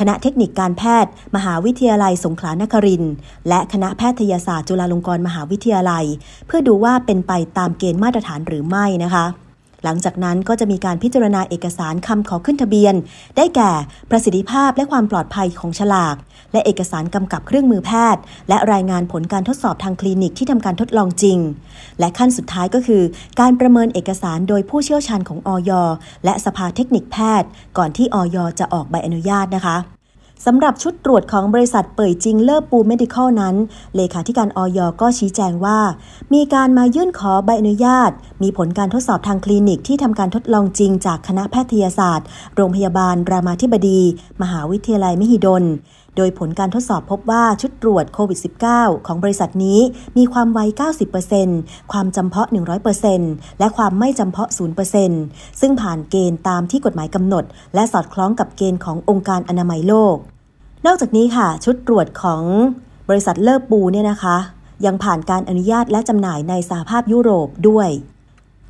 [0.00, 3.04] คณะเทคนิคการแพทย์ มหาวิทยาลัยสงขลานคริน
[3.48, 6.04] และคณะแพทยศาสตร์จุฬาลงกรณ์มหาวิทยาลัย
[6.46, 9.26] เพื่อดูว่าเป็นไปตามเกณฑ์มาตรฐานหรือไม่นะคะ
[9.84, 12.94] หลังจากนั้นก็จะมีการพิจารณาเอกสารคำขอขึ้นทะเบียน
[13.36, 13.72] ได้แก่
[14.10, 16.16] ประสิทธิภาพและความปลอดภัยของฉลาก
[16.52, 21.38] และเอกสารกำกับเครื่องมือแพทย์ และรายงานผลการทดสอบทางคลินิกที่ทำการทดลองจริง
[21.98, 23.02] และขั้นสุดท้ายก็คือ
[23.40, 25.70] การประเมินเอกสารโดยผู้เชี่ยวชาญของอย.
[26.24, 28.36] และสภาเทคนิคแพทย์ ก่อนที่อย.
[28.58, 29.93] จะออกใบอนุญาตนะคะ
[30.46, 33.54] สำหรับชุดตรวจของบริษัทเป่ยจิงเลอร์ปูเมดิคอลนั้น
[33.96, 35.80] เลขาธิการอย.ก็ชี้แจงว่า
[36.34, 38.10] มีการมายื่นขอใบอนุญาต
[38.42, 42.26] มีผลการทดสอบทางคลินิกที่ทำการทดลองจริงจากคณะแพทยศาสตร์
[42.56, 44.00] โรงพยาบาล รามาธิบดี
[44.42, 45.64] มหาวิทยาลัยมหิดล
[46.16, 48.38] โดยผลการทดสอบพบว่าชุดตรวจโควิด
[48.72, 49.80] -19 ของบริษัทนี้
[50.16, 50.58] มีความไว
[51.26, 52.48] 90%ความจำเพาะ
[53.02, 54.48] 100%และความไม่จำเพาะ
[55.04, 60.18] 0%ซึ่งผ่านเกณฑ์ตามที่กฎหมายกำหนด และสอดคล้องกับเกณฑ์ขององค์การอนามัยโลก
[60.86, 62.42] นอกจากนี้ค่ะ ชุดตรวจของ
[63.08, 64.36] บริษัทเลิศปูเนี่ยนะคะ
[64.86, 67.88] ยังผ่านการอนุญาตและจำหน่ายในสหภาพยุโรปด้วย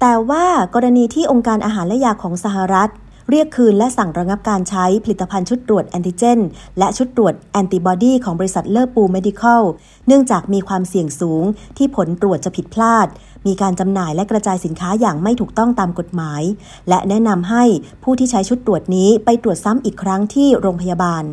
[0.00, 2.90] แต่ว่ากรณีที่องค์การอาหารและยาของสหรัฐ
[3.30, 6.40] เรียกคืนและสั่งระงับการใช้ผลิตภัณฑ์ชุดตรวจแอนติเจน
[6.78, 9.62] และชุดตรวจแอนติบอดีของบริษัทเลอร์ปูเมดิคอล
[10.06, 11.44] เนื่องจากมีความเสี่ยงสูง
[11.76, 13.06] ที่ผลตรวจจะผิดพลาด
[13.46, 16.42] มีการจำหน่ายและกระจายสินค้าอย่างไม่ถูกต้องตามกฎหมาย
[16.88, 17.64] และแนะนำให้
[18.02, 21.24] ผู้ที่ใช้ชุดตรวจนี้ไปตรวจซ้ำอีกครั้งที่โรงพยาบาล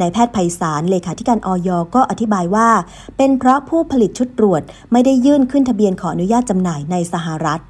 [0.00, 2.68] นายแพทย์ไพศาลเลขาธิการอย.ก็อธิบายว่า
[3.16, 7.62] เป็นเพราะผู้ผลิตชุดตรวจไม่ได้ยื่นขึ้นทะเบียนขออนุญาตจำหน่ายในสหรัฐ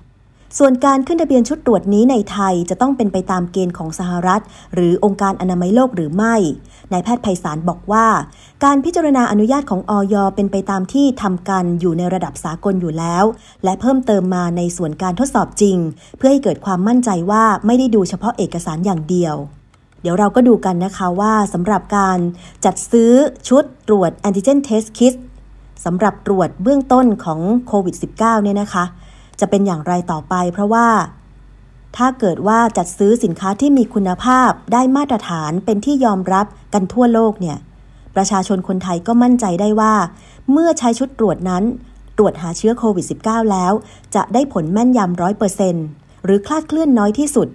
[0.59, 4.43] ส่วนการขึ้นทะเบียนชุดตรวจนี้ในไทยจะต้องเป็นไปตามเกณฑ์ของสหรัฐ
[4.75, 6.35] หรือองค์การอนามัยโลกหรือไม่
[6.95, 8.07] นายแพทย์ไพศาลบอกว่า
[8.65, 13.25] การพิจารณาอนุญาตของออยเป็นไปตามที่ทำกันอยู่ในระดับสากลอยู่แล้ว
[13.65, 15.77] และเพิ่มเติมมาในส่วนการทดสอบจริง
[16.17, 19.35] เพื่อให้เกิดความมั่นใจว่าไม่ได้ดูเฉพาะเอกสารอย่างเดียว
[20.03, 22.19] เดี๋ยวเราก็ดูกันนะคะว่าสำหรับการ
[22.65, 23.13] จัดซื้อ
[23.49, 25.15] ชุดตรวจ antigen test kit
[25.85, 28.85] สำหรับตรวจเบื้องต้นของโควิด -19 เนี่ยนะคะ
[29.41, 30.87] จะเป็นอย่างไรต่อไปเพราะว่า
[31.97, 37.59] ถ้าเกิดว่าจัดซื้อสินค้าที่มีคุณภาพได้มาตรฐานเป็นที่ยอมรับกันทั่วโลกเนี่ย
[38.17, 39.95] ประชาชนคนไทยก็มั่นใจได้ว่า
[40.51, 41.65] เมื่อใช้ชุดตรวจนั้น
[42.19, 43.73] ตรวจหาเชื้อโควิด -19 แล้ว
[44.15, 45.87] จะได้ผลแม่นยำร้อยเปอร์เซนต์
[46.25, 47.49] หรือคลาดเคลื่อนน้อยที่สุด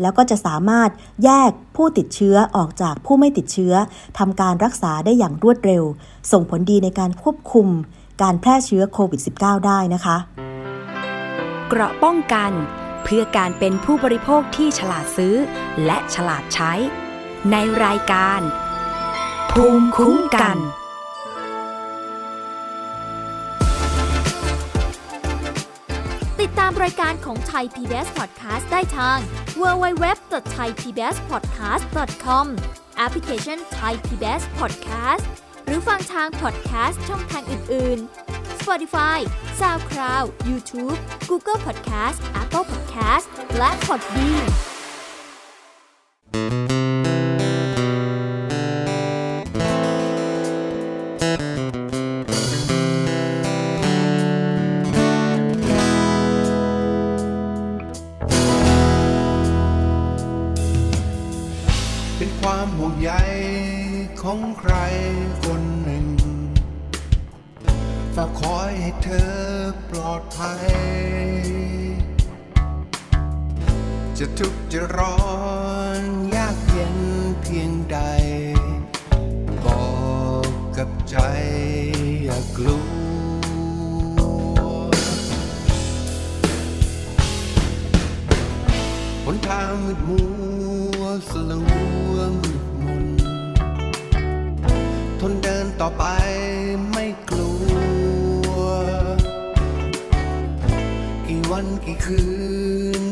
[0.00, 0.90] แล้วก็จะสามารถ
[1.24, 3.74] แยกผู้ติดเชื้อออกจากผู้ไม่ติดเชื้อ
[4.18, 5.84] ทำการรักษาได้อย่างรวดเร็ว
[6.32, 7.68] ส่งผลดีในการควบคุม
[8.22, 10.16] การแพร่เชื้อโควิด -19 ได้นะคะ
[11.68, 12.50] เกราะป้องกัน
[13.08, 15.34] เพื่อการเป็นผู้บริโภคที่ฉลาดซื้อ
[15.84, 16.72] และฉลาดใช้
[17.50, 18.40] ในรายการ
[19.52, 20.56] ภูมิคุ้มกัน
[26.40, 29.18] ติดตามรายการของไทย PBS Podcast ได้ทาง
[29.60, 32.46] www.thaipbspodcast.com
[32.96, 35.24] แอปพลิเคชัน Thai PBS Podcast
[35.66, 37.98] หรือฟังทางพอดแคสต์ช่องทางอื่น
[38.30, 39.18] ๆ Spotify
[39.60, 40.98] SoundCloud YouTube
[41.30, 43.26] Google Podcast Apple Podcast
[43.58, 44.46] และ Podbean
[64.96, 65.02] คร
[65.44, 66.06] คนหนึ่ง
[68.14, 69.34] ฝากคอยให้เธอ
[69.90, 70.66] ปลอดภัย
[74.18, 75.18] จะทุกข์จะร้อ
[76.00, 76.02] น
[76.36, 76.98] ยากเย็น
[77.40, 77.98] เพียงใด
[79.64, 79.84] บอ
[80.46, 81.16] กกับใจ
[82.24, 82.84] อย่ากลัว
[89.24, 90.20] หนทางมืดมั
[91.00, 91.60] วสลั
[92.12, 92.55] วมื
[95.20, 96.04] ทนเดินต่อไป
[96.92, 97.52] ไม่กลั
[98.48, 98.58] ว
[101.26, 102.20] กี่วันกี่คื
[103.00, 103.02] น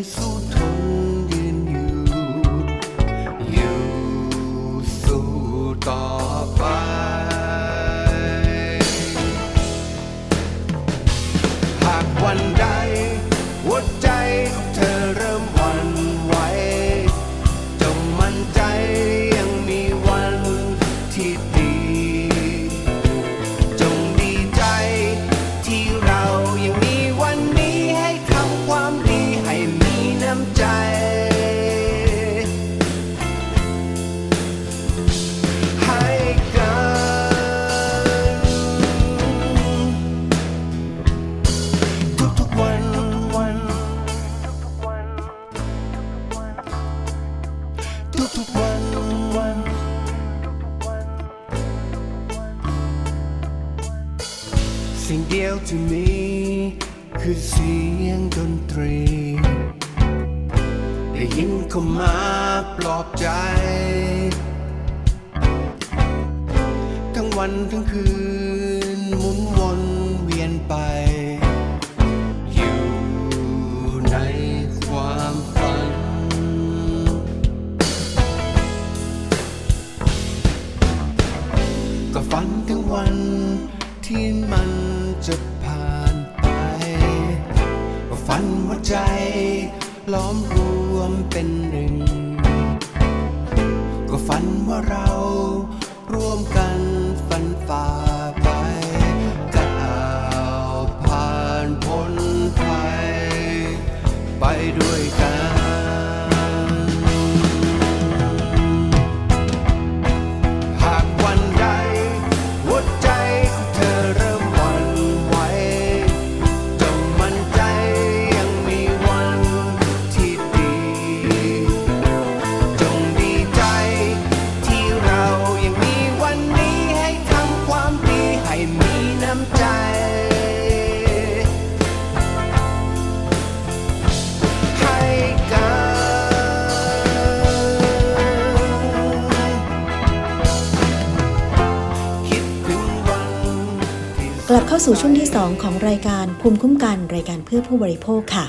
[144.88, 148.46] สู่ช่วงที่ 2 ของรายการภูมิคุ้มกันรายการเพื่อผู้บริโภคค่ะ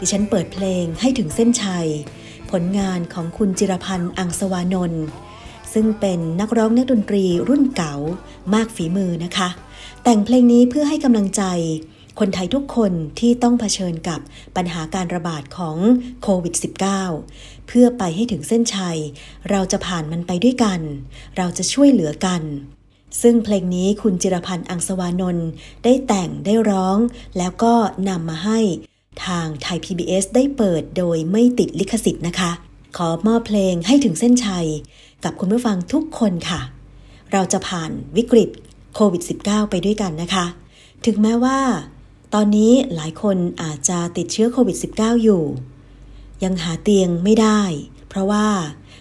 [0.00, 1.88] ดิฉันเปิดเพลงให้ถึงเส้นชัย
[2.50, 5.04] ผลงานของคุณจิรพันธ์อังสวานนท์
[5.72, 7.94] ซึ่งเป็นนักร้องนักดนตรีรุ่นเก่า
[8.54, 9.48] มากฝีมือนะคะ
[10.04, 11.42] แต่งเพลงนี้เพื่อให้กำลังใจ
[12.18, 14.20] คนไทยทุกคนที่ต้องเผชิญกับ
[14.56, 15.76] ปัญหาการระบาดของ
[16.22, 16.54] โควิด
[17.12, 18.98] -19 เพื่อไปให้ถึงเส้นชัย
[19.50, 20.80] เราจะผ่านมันไปด้วยกัน
[21.36, 22.44] เราจะช่วยเหลือกัน
[23.22, 25.48] ซึ่งเพลงนี้คุณจิรพันธ์อังสวานนท์
[25.84, 26.98] ได้แต่งได้ร้อง
[27.38, 27.74] แล้วก็
[28.08, 28.58] นำมาให้
[29.26, 32.50] ทางไทย PBS ได้เปิดโดยไม่ติดลิขสิทธิ์นะคะ
[32.96, 34.68] ขอมอบเพลงให้ถึงเส้นชัย
[35.24, 36.60] กับคุณผู้ฟังทุกคนค่ะ
[37.32, 38.48] เราจะผ่านวิกฤต
[38.94, 40.46] โควิด -19 ไปด้วยกันนะคะ
[41.04, 41.58] ถึงแม้ว่า
[42.34, 45.42] ตอนนี้หลายคนอาจจะติดเชื้อโควิด -19 อยู่
[46.44, 47.60] ยังหาเตียงไม่ได้
[48.08, 48.46] เพราะว่า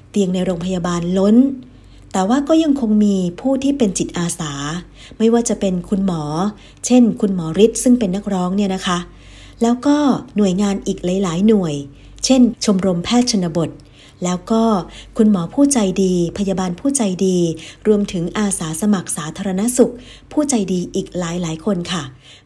[0.09, 1.35] เตียงในโรงพยาบาลล้น
[2.11, 4.51] แต่ว่าก็ยังคงมีผู้ที่เป็นจิตอาสา
[5.17, 6.23] ไม่ว่าจะเป็นคุณหมอ
[6.85, 8.99] เช่น คุณหมอฤทธิ์ซึ่งเป็นนักร้องเนี่ยนะคะ
[9.61, 9.97] แล้วก็
[10.37, 11.73] หน่วยงานอีกหลาย ๆ หน่วย
[12.25, 13.69] เช่น ชมรมแพทย์ชนบท
[14.23, 14.63] แล้วก็
[15.17, 17.37] คุณหมอผู้ใจดี พยาบาลผู้ใจดี
[17.87, 19.93] รวมถึงอาสาสมัครสาธารณสุข
[20.31, 22.03] ผู้ใจดีอีกหลายๆคนค่ะ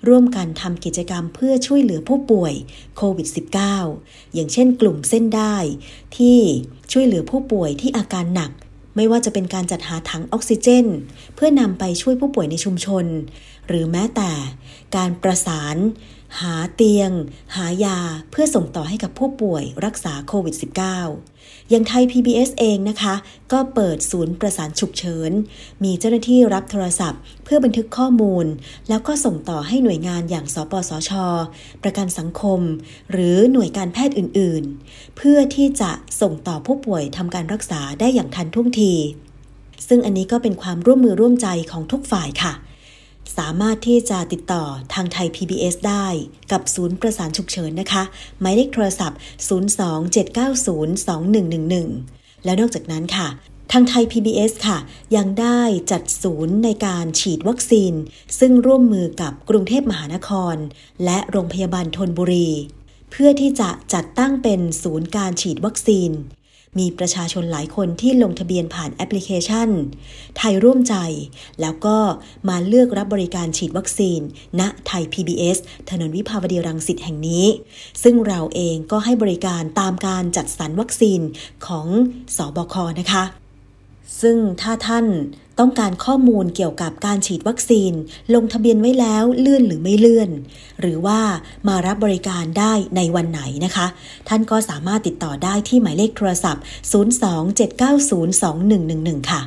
[0.08, 2.54] ร่วมกันทำกิจกรรมเพื่อช่วยเหลือผู้ป่วย
[2.98, 3.28] โควิด
[3.82, 5.56] -19 อย่างเช่นกลุ่มเส้นได้
[6.18, 6.40] ที่
[6.92, 8.52] ช่วยเหลือผู้ป่วยที่อาการหนัก
[8.96, 10.86] ไม่ว่าจะเป็นการจัดหาถังออกซิเจน
[11.36, 13.06] เพื่อนำไปช่วยผู้ป่วยในชุมชน
[13.68, 14.32] หรือแม้แต่
[14.96, 15.76] การประสาน
[16.42, 17.12] หาเตียง
[17.56, 18.00] หายา
[18.32, 21.33] เพื่อส่งต่อให้กับผู้ป่วยรักษาโควิด -19
[21.70, 23.16] อย่างไทย PBS เองนะคะ
[23.52, 25.32] ก็เปิดศูนย์ประสานฉุกเฉิน
[25.84, 28.46] มีเจ้าหน้าที่รับโทรศัพท์ เพื่อบันทึกข้อมูล
[28.90, 31.12] แล้วก็ส่งต่อให้หน่วยงานอย่างสปสช
[31.84, 32.60] ประกันสังคม
[33.12, 38.94] หรือหน่วยการแพทย์อื่นๆ เพื่อที่จะส่งต่อผู้ป่วยทำการรักษาได้อย่างทันท่วงที
[39.88, 42.54] ซึ่งอันนี้ก็เป็นความร่วมมือร่วมใจของทุกฝ่ายค่ะ
[43.38, 46.08] สามารถที่จะติดต่อทางไทย PBS ได้
[46.52, 48.04] กับศูนย์ประสานฉุกเฉินนะคะ
[48.40, 53.28] หมายเลขโทรศัพท์ 027902111 แล้วนอกจากนั้นค่ะ
[53.72, 54.78] ทางไทย PBS ค่ะ
[55.16, 57.94] ยังได้จัดศูนย์ในการฉีดวัคซีน
[58.40, 60.56] ซึ่งร่วมมือกับกรุงเทพมหานคร
[61.06, 62.50] และโรงพยาบาลทนบุรี
[63.12, 66.12] เพื่อที่จะจัดตั้งเป็นศูนย์การฉีดวัคซีน
[66.80, 69.70] มีประชาชนหลายคนที่ลงทะเบียนผ่านแอปพลิเคชัน
[70.38, 70.96] ไทยร่วมใจ
[71.62, 71.98] แล้วก็
[72.50, 74.20] มาเลือกรับบริการฉีดวัคซีน
[74.60, 75.58] ณไทย PBS
[75.90, 77.46] ถนนวิภาวดีรังสิตแห่งนี้
[78.04, 81.22] ซึ่งเราเองก็ให้บริการตามการจัดสรรวัคซีน
[81.68, 81.88] ของ
[82.38, 83.43] สอบคนะคะ
[84.22, 85.06] ซึ่งถ้าท่าน
[85.60, 87.94] ต้องการข้อมูลเกี่ยวกับการฉีดวัคซีน
[88.36, 90.30] ลงทะเบียนไว้แล้วเลื่อนหรือไม่เลื่อน
[90.82, 91.20] หรือว่า
[91.68, 93.86] มารับบริการได้ในวันไหนนะคะ
[94.30, 96.64] ท่านก็สามารถติดต่อได้ที่หมายเลขโทรศัพท์
[99.20, 99.42] 027902111 ค่ะ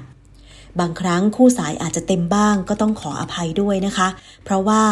[0.81, 4.09] บางครั้งคู่สายอาจจะเต็มบ้างก็ต้องขออภัยด้วยนะคะ
[4.45, 4.83] เพราะว่า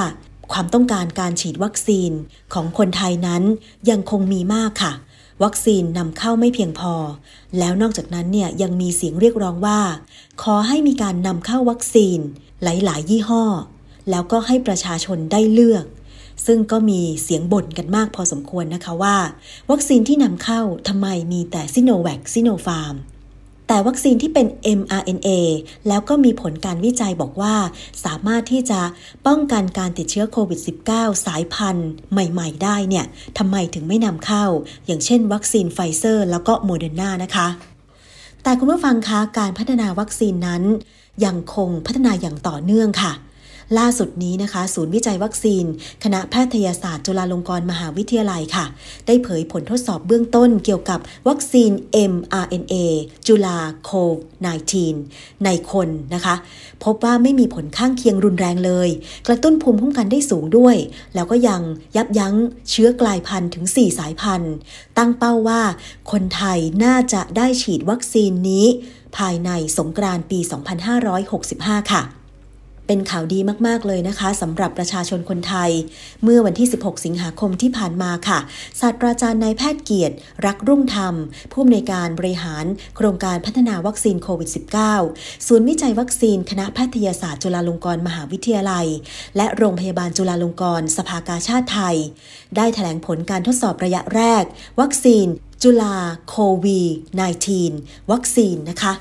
[0.53, 2.11] ความต้องการการฉีดวัคซีน
[2.55, 3.43] ของคนไทยนั้น
[3.91, 4.93] ยังคงมีมากค่ะ
[5.43, 6.95] วัคซีนนำเข้าไม่เพียงพอ
[7.59, 9.80] แล้วนอกจากนั้นเนี่ยยังมีเสียงเรียกร้องว่า
[10.43, 12.18] ขอให้มีการนำเข้าวัคซีน
[12.62, 13.45] หลาย ๆ ยี่ห้อ
[14.11, 15.85] แล้วก็ให้ประชาชนได้เลือก
[16.47, 19.16] ซึ่งก็มีเสียงบ่นกันมากพอสมควรนะคะว่า
[19.70, 22.95] วัคซีนที่นำเข้าทำไมมีแต่ซิโนแวคซิโนฟาร์ม
[23.69, 24.47] แต่วัคซีนที่เป็น
[24.79, 25.29] mRNA
[25.89, 27.55] แล้วก็มีผลการวิจัยบอกว่า
[28.05, 28.81] สามารถที่จะ
[29.27, 30.61] ป้องกันการติดเชื้อโควิด
[30.93, 33.05] -19 สายพันธุ์ใหม่ ๆ ได้เนี่ย
[33.39, 34.45] ทำไมถึงไม่นำเข้า
[34.87, 37.49] อย่างเช่น วัคซีนไฟเซอร์ แล้วก็โมเดอร์นานะคะ
[38.43, 40.62] แต่คุณผู้ฟังคะการพัฒนาวัคซีนนั้น
[41.25, 43.12] ยังคงพัฒนาอย่างต่อเนื่องค่ะ
[43.79, 45.65] ล่าสุดนี้นะคะ ศูนย์วิจัยวัคซีน
[46.05, 48.67] คณะแพทยศาสตร์จุฬาลงกรณ์มหาวิทยาลัยค่ะ
[49.07, 51.71] ได้เผยผลทดสอบเบื้องต้นเกี่ยวกับวัคซีน
[52.12, 52.75] mRNA
[53.27, 54.21] จุฬาโควิด
[54.83, 56.35] -19 ในคนนะคะ
[56.85, 58.89] พบว่าไม่มีผลข้างเคียงรุนแรงเลย
[59.27, 60.77] กระตุ้นภูมิคุ้มกันได้สูงด้วย
[61.15, 61.62] แล้วก็ยัง
[61.97, 62.35] ยับยั้ง
[62.71, 64.55] เชื้อกลายพันธุ์ถึง 4 สายพันธุ์
[64.99, 65.62] ตั้งเป้าว่า
[66.12, 68.67] คนไทยน่าจะได้ฉีดวัคซีนนี้
[69.17, 70.39] ภายในสงกรานต์ปี
[71.15, 72.03] 2565 ค่ะ
[72.87, 75.70] เป็นข่าวดีมาก ๆ เลยนะคะสำหรับประชาชนคนไทย
[76.22, 78.39] เมื่อวันที่ 16 สิงหาคมที่ผ่านมาค่ะ
[78.80, 80.16] ศาสตราจารย์นายแพทย์เกียรติ
[80.47, 81.14] รักรุ่งธรรม
[81.53, 82.64] ผู้อำนวยการบริหาร
[82.97, 84.51] โครงการพัฒนาวัคซีนโควิด
[84.97, 88.87] -19 ศูนย์วิจัยวัคซีนคณะแพทยศาสตร์จุฬาลงกรณ์มหาวิทยาลัย
[89.37, 91.97] และโรงพยาบาลจุฬาลงกรณ์สภากาชาติไทย
[92.57, 94.45] ได้แถลงผลการทดสอบระยะแรก
[94.80, 95.26] วัคซีน
[95.62, 95.97] จุฬา
[96.28, 96.82] โควี
[97.51, 98.95] 19 วัคซีนนะคะ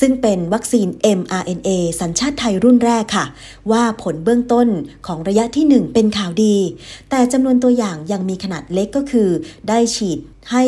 [0.00, 0.88] ซึ่งเป็นวัคซีน
[1.18, 1.68] mRNA
[2.00, 3.26] สัญชาติไทยรุ่นแรกค่ะ
[3.70, 4.68] ว่าผลเบื้องต้น
[5.06, 6.56] ของระยะที่ 1 เป็นข่าวดี
[7.10, 9.28] แต่จำนวนตัวอย่างยังมีขนาดเล็กก็คือ
[9.68, 10.18] ได้ฉีด
[10.52, 10.64] ให้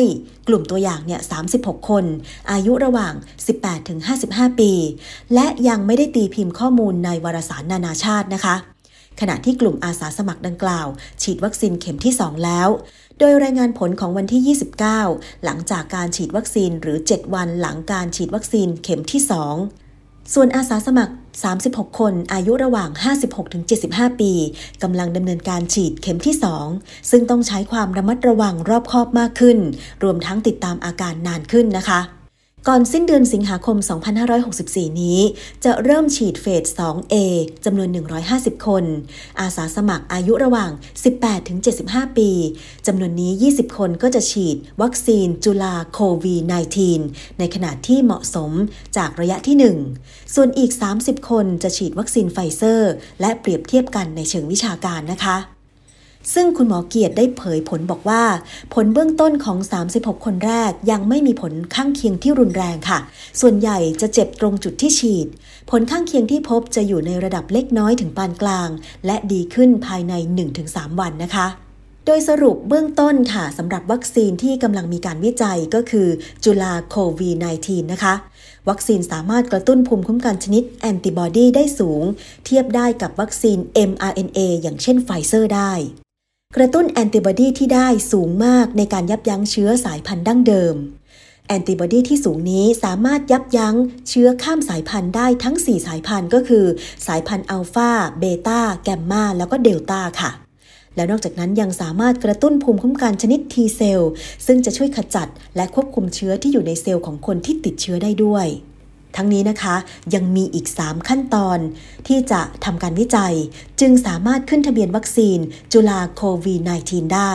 [0.47, 1.21] กลุ่มตัวอย่างเนี่ย
[1.53, 2.05] 36 คน
[2.51, 3.13] อายุระหว่าง
[3.87, 4.71] 18-55 ปี
[5.33, 8.55] และยังไม่ได้ตีพิมพ์ข้อมูลในวารสารนานาชาตินะคะ
[9.21, 10.87] ขณะที่กลุ่มอาสาสมัครดังกล่าว
[11.21, 12.69] ฉีดวัคซีนเข็มที่ 2 แล้ว
[13.19, 14.55] โดยรายงานผลของวันที่
[15.05, 19.21] 29 หลังจากการฉีดวัคซีนหรือ 7 วันหลังการฉีดวัคซีนเข็มที่
[19.75, 21.13] 2 ส่วนอาสาสมัคร
[21.55, 22.89] 36 คนอายุระหว่าง
[23.55, 24.31] 56-75 ปี
[24.83, 26.35] กำลังดำเนินการฉีดเข็มที่
[26.71, 29.57] 2 ซึ่งต้องใช้ความระมัดระวังรอบคอบมากขึ้น
[30.03, 32.01] รวมทั้งติดตามอาการนานขึ้นนะคะ
[32.67, 33.77] ก่อนสิ้นเดือนสิงหาคม
[34.39, 35.19] 2564 นี้
[35.65, 37.15] จะเริ่มฉีดเฟส 2A
[37.65, 37.89] จำนวน
[38.27, 38.83] 150 คน
[39.39, 40.71] อาสาสมัครอายุระหว่าง
[41.43, 42.29] 18-75 ปี
[42.87, 46.35] จำนวนนี้ 20 คนก็จะฉีดวัคซีนจุลาโควี
[46.87, 48.51] 19ในขนาดที่เหมาะสม
[48.97, 52.91] จากระยะที่ 1 ส่วนอีก 30 คนจะฉีดวัคซีนไฟเซอร์
[53.21, 55.56] และเปรียบเทียบกันในเชิงวิชาการนะคะ
[56.33, 58.23] ซึ่งคุณหมอเกียรติได้เผยผลบอกว่า
[58.73, 59.57] ผลเบื้องต้นของ
[59.91, 62.99] 36 คนแรกยังไม่มีผลข้างเคียงที่รุนแรงค่ะ
[63.41, 65.27] ส่วนใหญ่จะเจ็บตรงจุดที่ฉีด
[65.69, 68.69] ผลข้างเคียงที่พบจะอยู่ในระดับเล็กน้อยถึงปานกลาง
[69.05, 70.13] และดีขึ้นภายใน
[70.57, 71.47] 1-3 วันนะคะ
[72.05, 76.07] โดยสรุปเบื้องต้นค่ะสำหรับวัคซีนที่กำลังมีการวิจัยก็คือ
[76.43, 78.13] ChulaCov19นะคะ
[78.69, 82.03] วัคซีนสามารถกระตุ้นภูมิคุ้มกันชนิดแอนติบอดีได้สูง
[82.45, 83.57] เทียบได้กับวัคซีน
[83.89, 85.73] mRNA อย่างเช่นไฟเซอร์ได้
[86.55, 90.75] กระตุ้นแอนติบอดีที่ได้สูงมากในการยับยั้งเชื้อสายพันธุ์ดั้งเดิม
[91.47, 93.75] แอนติบอดีที่สูงนี้สามารถยับยั้ง
[94.09, 96.65] เชื้อข้ามสายพันธุ์ได้ทั้ง 4 สายพันธุ์ก็คือ
[97.07, 100.31] สายพันธุ์อัลฟา เบต้า แกมมา แล้วก็เดลต้าค่ะ
[100.95, 104.11] แล้วนอกจากนั้นยังสามารถกระตุ้นภูมิคุ้มกันชนิด T เซลล์
[104.45, 108.47] ซึ่งจะช่วยขจัดและควบคุมเชื้อที่อยู่ในเซลล์ของคนที่ติดเชื้อได้ด้วย
[109.17, 109.75] ทั้งนี้นะคะ
[110.13, 111.59] ยังมีอีก 3 ขั้นตอน
[112.07, 113.35] ที่จะทำการวิจัย
[113.81, 115.39] จึงสามารถขึ้นทะเบียนวัคซีน
[115.73, 116.55] จุลาโควี
[116.85, 117.33] 19 ได้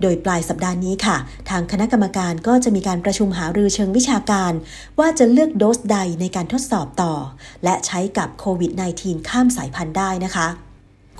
[0.00, 1.16] โดยปลายสัปดาห์นี้ค่ะ
[1.50, 4.52] ทางคณะกรรมการก็จะมีการประชุมหารือเชิงวิชาการ
[4.98, 7.14] ว่าจะเลือกโดสใดในการทดสอบต่อ
[7.64, 10.48] และใช้กับโควิด -19 ข้ามสายพันธุ์ได้นะคะ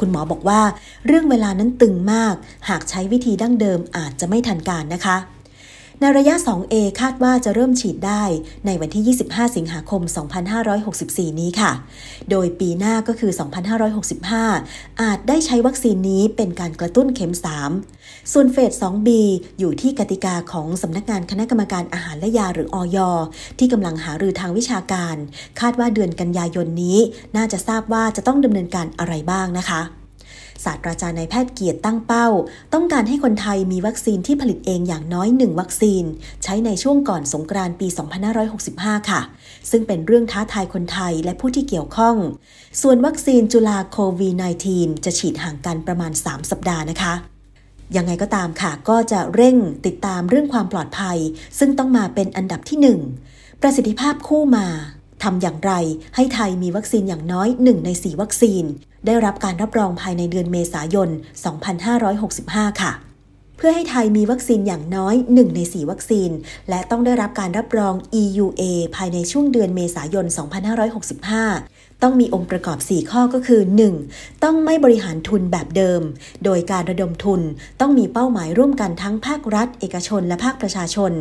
[0.01, 0.61] คุณหมอบอกว่า
[1.07, 2.35] เรื่องเวลานั้นตึงมาก
[2.69, 5.17] หากใช้วิธีดั้งเดิมอาจจะไม่ทันการนะคะ
[6.05, 8.23] ในระยะ 2A คาดว่าจะเริ่มฉีดได้
[8.67, 10.03] ในวันที่ 25 สิงหาคม
[10.71, 11.73] 2564 นี้ค่ะ
[12.31, 13.33] โดยปีหน้าก็คือ
[14.17, 17.33] 2565 อาจได้ใช้วัคซีนนี้เป็นการกระตุ้นเข็ม
[17.83, 19.09] 3 ส่วนเฟส 2B
[19.59, 22.99] อยู่ที่กติกาของสำนักงานคณะกรรมการอาหารและยาหรืออย
[23.59, 25.17] ที่กำลังหารือทางวิชาการ
[25.61, 26.99] คาดว่าเดือนกันยายนนี้
[27.37, 30.02] น่าจะทราบว่าจะต้องดำเนินการอะไรบ้างนะคะ
[30.65, 32.29] ศาสตราจารย์นายแพทย์เกียรติตั้งเป้า
[32.75, 36.05] ต้องการให้คนไทยมีวัคซีนที่ผลิตเองอย่างน้อยหนึ่งวัคซีน
[36.43, 37.89] ใช้ในช่วงก่อนสงกรานต์ปี
[38.49, 39.21] 2565 ค่ะ
[39.71, 42.17] ซึ่งเป็นเรื่องท้าทายคนไทยและผู้ที่เกี่ยวข้อง
[42.83, 44.29] ส่วนวัคซีนจุลาโควี
[44.69, 47.15] 19 จะฉีดห่างกันประมาณ 3 สัปดาห์นะคะ
[47.97, 49.57] ยังไงก็ตามค่ะ ก็จะเร่ง
[49.87, 51.19] ติดตามเรื่องความปลอดภัย
[51.59, 54.67] ซึ่งต้องมาเป็นอันดับที่ 1 ประสิทธิภาพคู่มา
[55.23, 55.73] ทำอย่างไร
[56.15, 58.65] ให้ไทยมีวัคซีนอย่างน้อย 1 ใน 4 วัคซีน
[59.07, 61.09] ได้รับการรับรองภายในเดือนเมษายน
[61.95, 62.93] 2565 ค่ะ
[63.57, 66.31] เพื่อให้ไทยมีวัคซีนอย่างน้อย 1 ใน 4 วัคซีน
[66.69, 68.63] และต้องได้รับการรับรอง EUA
[68.97, 73.61] ภายในช่วงเดือนเมษายน 2565ต้องมีองค์ประกอบ 4 ข้อก็คือ
[74.03, 74.45] 1.
[74.45, 76.01] ต้องไม่บริหารทุนแบบเดิม
[76.45, 77.41] โดยการระดมทุน
[77.81, 81.13] ต้องมีเป้าหมายร่วมกันทั้งภาครัฐ เอกชนและภาคประชาชน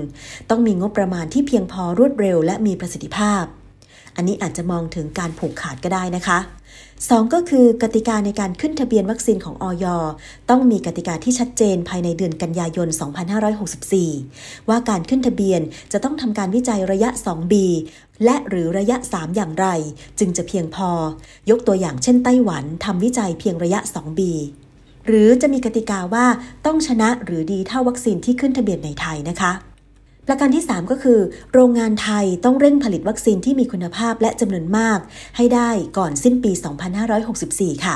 [0.49, 3.45] ต้องมีงบประมาณที่เพียงพอรวดเร็วและมีประสิทธิภาพ
[4.15, 6.39] อันนี้อาจจะมองถึงการผูกขาดก็ได้นะคะ
[6.99, 9.85] 2 ก็คือกติกาในการขึ้นทะเบียนวัคซีนของออย
[10.49, 12.87] ต้องมีกติกาที่ชัดเจนภายในเดือนกันยายน
[13.97, 17.53] 2564 ว่าการขึ้นทะเบียนจะต้องทำการวิจัยระยะ 2B
[18.25, 19.67] และหรือระยะ 3 อย่างไร
[20.19, 20.89] จึงจะเพียงพอ
[21.49, 24.21] ยกตัวอย่างเช่นไต้หวันทำวิจัยเพียงระยะ 2B
[25.07, 26.25] หรือจะมีกติกาว่า
[26.65, 29.70] ต้องชนะหรือดีเท่าวัคซีนที่ขึ้นทะเบียนในไทยนะคะ
[30.27, 31.19] ประการที่ 3 ก็คือ
[31.53, 34.99] โรงงานไทยต้องเร่งผลิตวัคซีนที่มีคุณภาพและจำนวนมาก
[35.37, 36.51] ให้ได้ก่อนสิ้นปี
[37.17, 37.95] 2564 ค่ะ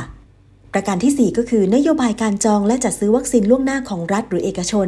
[0.73, 4.87] ประการที่ 4 ก็คือนโยบายการจองและจัดซื้อวัคซีนล่วงหน้าของรัฐหรือเอกชน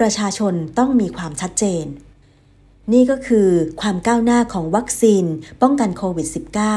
[0.00, 1.84] ประชาชนต้องมีความชัดเจน
[2.92, 3.48] นี่ก็คือ
[3.80, 5.24] ความก้าวหน้าของวัคซีน
[5.62, 6.28] ป้องกันโควิด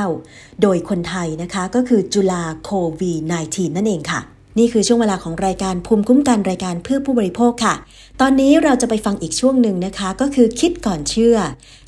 [0.08, 3.14] -19 โดยคนไทยนะคะก็คือจุฬาโควี
[3.46, 4.22] -19 นั่นเองค่ะ
[4.60, 7.76] นี่คือช่วงเวลาของรายการภูมิคุ้มกันรายการเพื่อผู้บริโภคค่ะ
[8.24, 11.38] ตอนนี้เราจะไปฟังอีกช่วงหนึ่งนะคะ ก็คือคิดก่อนเชื่อ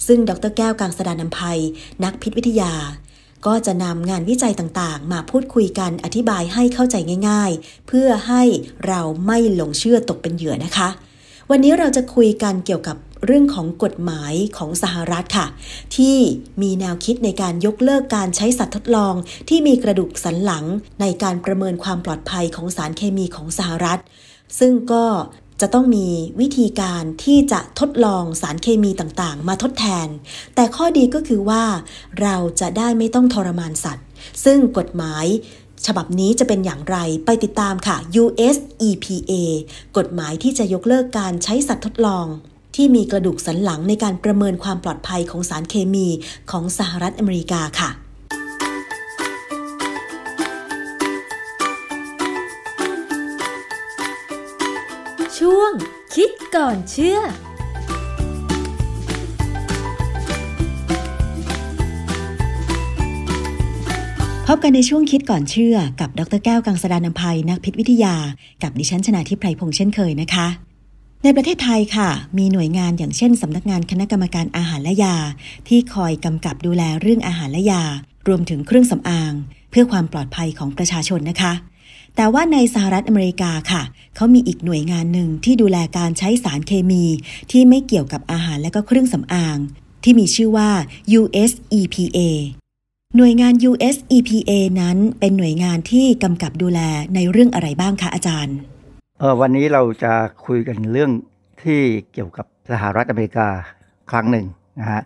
[0.08, 1.60] ซึ่งดรแก้วกังสดานนภัย
[2.04, 2.74] นักพิษวิทยา
[3.46, 6.96] ก็จะนำงานวิจัยต่างๆ มาพูดคุยกันอธิบายให้เข้าใจ
[7.30, 8.44] ง่าย ๆ เพื่อให้
[8.88, 10.90] เราไม่หลงเชื่อตกเป็นเหยื่อนะคะ
[11.50, 15.48] วันนี้เราจะคุยกันเกี่ยวกับเรื่องของกฎหมายของสหรัฐค่ะ
[15.96, 16.18] ที่
[16.62, 19.14] มีแนวคิดในการยกเลิกการใช้สัตว์ทดลอง
[19.50, 20.66] ที่มีกระดูกสันหลัง
[21.02, 24.00] ในการประเมินความปลอดภัยของสารเคมีของสหรัฐ
[24.60, 25.06] ซึ่งก็
[25.62, 26.08] จะต้องมี
[26.40, 30.08] วิธีการที่จะทดลองสารเคมีต่างๆ มาทดแทน
[30.56, 31.64] แต่ข้อดีก็คือว่า
[32.22, 34.06] เราจะได้ไม่ต้องทรมานสัตว์
[34.44, 35.26] ซึ่งกฎหมาย
[35.86, 38.58] ฉบับนี้จะเป็นอย่างไรไปติดตามค่ะ US
[38.90, 39.34] EPA
[39.98, 42.26] กฎหมายที่จะยกเลิกการใช้สัตว์ทดลอง
[42.76, 46.08] ที่มีกระดูกสันหลังในการประเมินความปลอดภัยของสารเคมี
[46.52, 47.90] ของสหรัฐอเมริกาค่ะ
[56.20, 57.20] คิดก่อนเชื่อ
[64.48, 68.16] พบกันในช่วงคิดก่อนเชื่อ กับดรแก้วกังสดานนภัยนักพิษวิทยา
[68.64, 70.48] กับดิฉันชนาทิพไพรพงษ์เช่นเคยนะคะ
[71.24, 75.16] ในประเทศไทยค่ะ มีหน่วยงานอย่างเช่นสำนักงานคณะกรรมการอาหารและยา
[75.68, 77.84] ที่คอยกำกับดูแลเรื่องอาหารและยา
[78.28, 79.34] รวมถึงเครื่องสำอาง
[79.72, 81.54] เพื่อความปลอดภัยของประชาชนนะคะ
[82.16, 83.84] แต่ว่าในสหรัฐอเมริกาค่ะ
[84.16, 87.04] เขามีอีกหน่วยงานหนึ่งที่ดูแลการใช้สารเคมี
[87.52, 89.58] ที่ไม่เกี่ยวกับอาหารและก็เครื่องสำอาง
[90.04, 90.70] ที่มีชื่อว่า
[91.20, 92.20] US EPA
[93.18, 94.52] หน่วยงาน US EPA
[94.82, 96.80] นั้นเป็นหน่วยงานที่กำกับดูแล
[97.16, 98.58] ในเรื่องอะไรบ้างคะอาจารย์
[99.20, 100.14] เออวันนี้เราจะ
[100.46, 101.12] คุยกันเรื่อง
[101.64, 101.80] ที่
[102.14, 103.48] เกี่ยวกับสหรัฐอเมริกา
[104.12, 104.46] ครั้งหนึ่ง
[104.80, 105.02] นะฮะ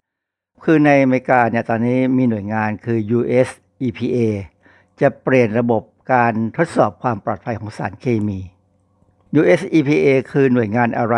[0.63, 3.49] คือในอเมริกาเนี่ยตอนนี้มีหน่วยงานคือ US
[3.87, 4.17] EPA
[5.01, 5.81] จะเปลี่ยนระบบ
[6.13, 8.39] การทดสอบความปลอดภัยของสารเคมี
[9.39, 11.15] US EPA คือหน่วยงานอะไร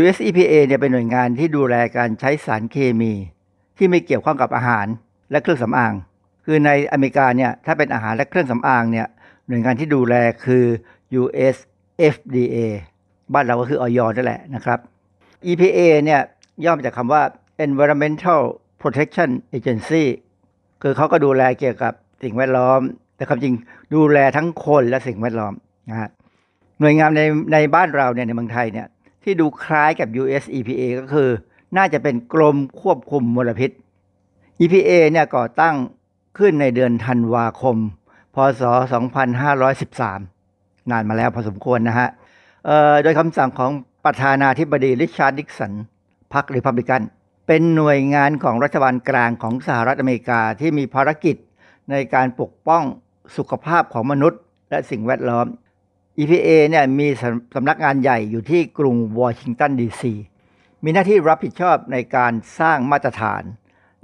[0.00, 3.12] US EPA เนี่ยเป็นหน่วยงานที่ดูแลการใช้สารเคมี
[3.76, 4.86] ที่ไม่เกี่ยวข้องกับอาหาร
[5.30, 5.94] และเครื่องสำอาง
[6.44, 9.06] คือในอเมริกาเนี่ยถ้าเป็นอาหารและเครื่องสำอางเนี่ย
[9.48, 10.14] หน่วยงานที่ดูแล
[10.44, 10.64] คือ
[11.20, 11.56] US
[12.14, 12.56] FDA
[13.32, 14.78] บ้านเราก็คือออยนั่นแหละนะครับ
[15.46, 16.20] EPA เนี่ย
[16.64, 17.22] ย่อมาจากคำว่า
[17.66, 18.40] Environmental
[18.80, 20.04] Protection Agency
[20.82, 22.80] คือเขาก็ดูแลเกี่ยวกับสิ่งแวดล้อม
[23.18, 23.54] แต่ความจริง
[23.94, 25.54] ดูแลทั้งคนและสิ่งแวดล้อม
[25.90, 26.08] นะฮะ
[26.80, 28.86] หน่วยงานในในบ้านเราเนี่ยในเมืองไทยเนี่ย
[29.24, 31.30] ที่ดูคล้ายกับ US EPA ก็คือ
[31.76, 33.70] น่าจะเป็นกรมควบคุมมลพิษ
[34.60, 35.76] EPA เนี่ยก่อตั้ง
[36.38, 37.76] ขึ้นในเดือนธันวาคม
[38.34, 38.62] พศ
[39.36, 42.08] 2513 นานมาแล้วพอสมควรนะฮะ
[43.02, 43.72] โดยคำสั่งของ
[44.04, 45.72] ประธานาธิบดีริชาร์ดนิกสัน
[46.32, 47.02] พรรคริพับลิกัน
[47.46, 51.36] เป็นหน่วยงานของรัฐบาลกลางของสหรัฐอเมริกาที่มีภารกิจ
[51.90, 52.84] ในการปกป้อง
[53.36, 55.46] สุขภาพของมนุษย์ และสิ่งแวดล้อม
[56.18, 57.06] EPA เนี่ยมี
[57.54, 60.14] สำนักงานใหญ่อยู่ที่กรุงวอชิงตันดีซี
[60.84, 63.42] มีหน้าที่รับผิดชอบในการสร้างมาตรฐาน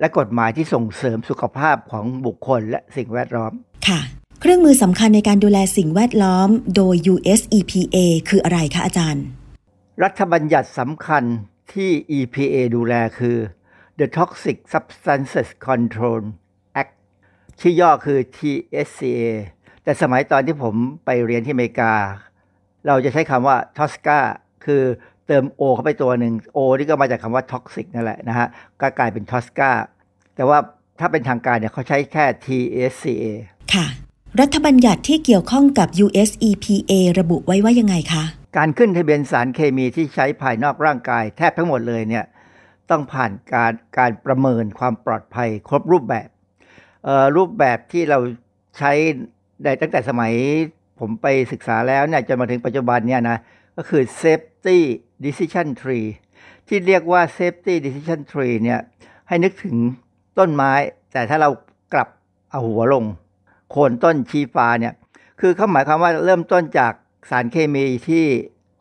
[0.01, 3.53] และกฎหมายที่ส่งเสริมสุขภาพของบุคคลและสิ่งแวดล้อม
[3.89, 4.01] ค่ะ
[4.41, 7.97] เครื่องมือสำคัญในการดูแลสิ่งแวดล้อม โดย US EPA
[8.29, 9.25] คืออะไรคะอาจารย์
[10.03, 11.25] รัฐบัญญัติสำคัญ
[11.73, 13.39] ที่ EPA ดูแลคือ
[13.99, 16.44] The Toxic Substances Control Act
[17.67, 19.21] ชื่อย่อคือ TSCA
[19.85, 21.93] แต่สมัยตอนที่ผมไปเรียนที่อเมริกา
[22.87, 24.19] เราจะใช้คำว่า TOSCA
[24.65, 24.83] คือ
[25.27, 28.49] เติม O เข้าไปตัวหนึ่ง O นี่ก็มาจากคำว่า toxic นั่นแหละนะฮะ
[28.81, 29.71] ก็กลายเป็น TOSCA
[30.37, 30.59] แต่ว่า
[31.01, 33.25] ถ้าเป็นทางการเนี่ยเขาใช้แค่ TSCA
[33.75, 33.87] ค่ะ
[34.41, 38.25] รัฐบัญญัติที่เกี่ยวข้องกับ US EPA ระบุไว้ว่ายังไงคะ
[38.57, 42.25] การขึ้นทะเบียนสารเคมีที่ใช้ภายนอกร่างกายแทบทั้งหมดเลยเนี่ย
[42.91, 46.34] ต้องผ่านการการประเมินความปลอดภัยครบรูปแบบเอ่อ
[47.37, 48.19] รูปแบบที่เรา
[48.79, 48.93] ใช้
[49.63, 50.33] ได้ตั้งแต่สมัย
[51.01, 53.39] ผมไปศึกษาแล้วเนี่ยจนมาถึงปัจจุบันเนี่ยนะ
[53.77, 54.79] ก็คือ safety
[55.25, 56.09] decision tree
[56.69, 58.81] ที่เรียกว่า safety decision tree เนี่ย
[59.29, 59.77] ให้นึกถึง
[60.39, 60.73] ต้นไม้
[61.13, 61.51] แต่ถ้าเรา
[61.93, 62.09] กลับ
[62.51, 63.05] เอาหัวลง
[63.71, 64.95] โคนต้นชีฟ้าเนี่ย
[65.41, 66.93] คือเขาหมายความว่าเริ่มต้นจาก
[67.31, 68.25] สารเคมีที่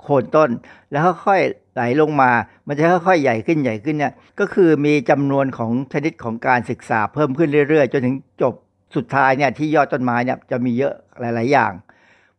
[0.01, 0.49] โคนต้น
[0.91, 2.31] แล้วค่อยๆไหลลงมา
[2.67, 8.53] มันจะค่อยๆใหญ่ขึ้นใหญ่ขึ้นเนี่ยก็คือมีจำนวนของชนิดของการศึกษาเพิ่มขึ้นเรื่อยๆ จนถึงจบ
[8.95, 11.71] สุดท้ายเนี่ยที่ยอดต้นไม้เนี่ยจะมีเยอะหลาย ๆ อย่าง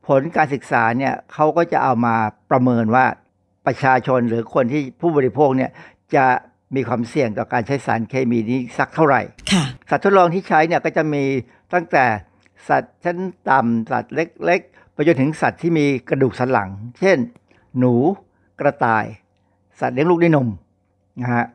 [0.06, 2.14] ผลการศึกษาเนี่ยเขาก็จะเอามา
[2.50, 3.06] ประเมินว่า
[3.66, 5.70] ประชาชนหรือคนที่ผู้บริโภคเนี่ย
[6.14, 6.26] จะ
[6.74, 9.22] มีความเสี่ยงต่อการใช้สารเคมีนี้สักเท่าไหร่
[9.52, 11.22] ค่ะสัตว์ทดลองที่ใช้เนี่ยก็จะมี
[11.74, 12.04] ตั้งแต่
[12.68, 13.18] สัตว์ชั้น
[13.50, 16.70] ต่ำสัตว์เล็กๆไปจนถึงสัตว์ที่มีกระดูกสันหลัง
[17.00, 17.18] เช่น
[17.78, 17.94] หนู
[18.60, 19.04] กระต่าย
[19.80, 20.48] สัตว์เลี้ยงลูกด้วยนม
[21.20, 21.46] นะฮะ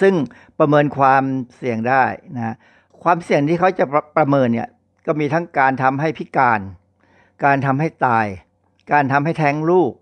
[0.00, 0.14] ซึ่ง
[0.58, 1.22] ประเมินความ
[1.56, 2.04] เสี่ยงได้
[2.36, 2.54] นะ
[3.02, 4.68] ความเสี่ยงที่เขาจะประประเมินเนี่ย
[5.06, 6.60] ก็มีทั้งการทำให้พิการ
[7.44, 8.26] การทำให้ตาย
[8.92, 9.92] การทำให้แท้งลูก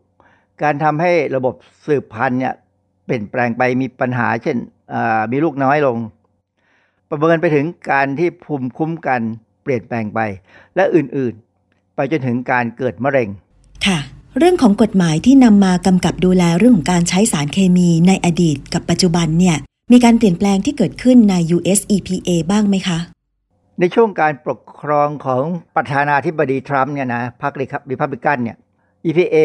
[0.62, 1.54] การทำให้ระบบ
[1.86, 2.54] สืบพันธุ์เนี่ย
[3.04, 4.56] เปลี่ยนแปลงไปมีปัญหาเช่น
[5.32, 5.98] มีลูกน้อยลง
[7.10, 9.20] ประเมินไปถึงการที่ภูมิคุ้มกัน
[9.62, 10.20] เปลี่ยนแปลงไป
[10.76, 13.28] และอื่นๆ ไปจนถึงการเกิดมะเร็ง
[13.86, 13.98] ค่ะ
[14.38, 19.56] เรื่องของกฎหมายที่นำมากำกับดูแลเรื่องของการใช้สารเคมีในอดีตกับปัจจุบันเนี่ย
[19.92, 22.98] มีการเปลี่ยนแปลงที่เกิดขึ้นใน US EPA บ้างไหมคะ
[23.80, 25.44] ในช่วงการปกครองของ
[25.76, 28.56] ประธานาธิบดีทรัมป์เนี่ยนะพรรคริพับลิกันเนี่ย
[29.06, 29.36] EPA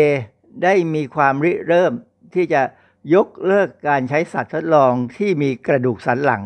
[0.64, 1.94] ได้มีความริเริ่ม
[2.36, 2.62] ที่จะ
[3.16, 6.44] ยกเลิกการใช้สัตว์ทดลองที่มีกระดูกสันหลัง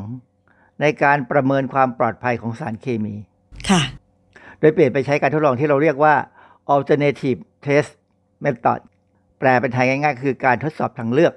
[0.81, 3.15] ในการประเมินความปลอดภัยของสารเคมี
[3.69, 3.81] ค่ะ
[4.59, 6.15] โดยเปลี่ยนไปใช้การทดลองที่เราเรียกว่า
[6.75, 7.91] alternative test
[8.45, 8.79] method
[9.39, 11.33] แปลเป็นไทยง่ายๆ คือการทดสอบทางเลือก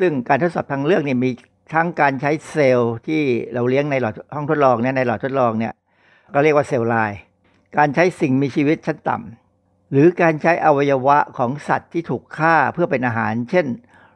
[0.00, 1.30] ซึ่งการทดสอบทางเลือกเนี่ยมี
[1.74, 3.22] ทั้งการใช้เซลล์ที่
[3.54, 5.72] เราเลี้ยงในหลอดห้องทดลองเนี่ยในหลอดทดลองเนี่ย
[6.34, 7.18] ก็เรียกว่าเซลล์ไลน์
[7.76, 13.66] การใช้สิ่งมีชีวิตชั้นต่ำหรือการใช้อวัยวะของสัตว์ที่ถูกฆ่าเพื่อเป็นอาหาร เช่น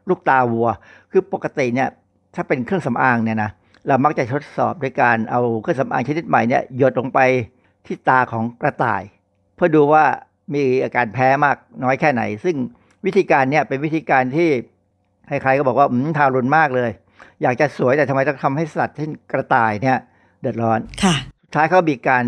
[0.08, 0.68] ลูกตาวัว
[1.12, 1.88] คือปกติเนี่ย
[2.34, 3.50] ถ้าเป็นเครื่องสำอางเนี่ยนะ
[3.86, 7.20] เรามักจะทดสอบด้วยการเอาเครื่องสำอางชนิดใหม่เนี่ยหยดลงไป
[7.86, 9.02] ที่ตาของกระต่าย
[9.54, 10.04] เพื่อดูว่า
[10.55, 12.57] มีอาการแพ้มากน้อยแค่ไหน ซึ่ง
[13.07, 14.49] วิธีการเนี่ยเป็นวิธีการที่
[15.26, 16.90] ใครๆก็บอกว่าอืมทารุณมากเลย
[17.43, 19.99] อยากจะสวยแต่ทำไมต้องทำให้สัตว์เช่นกระต่ายเนี่ย
[20.40, 21.14] เดือดร้อนค่ะ
[21.45, 22.24] สุดท้ายเขามีการ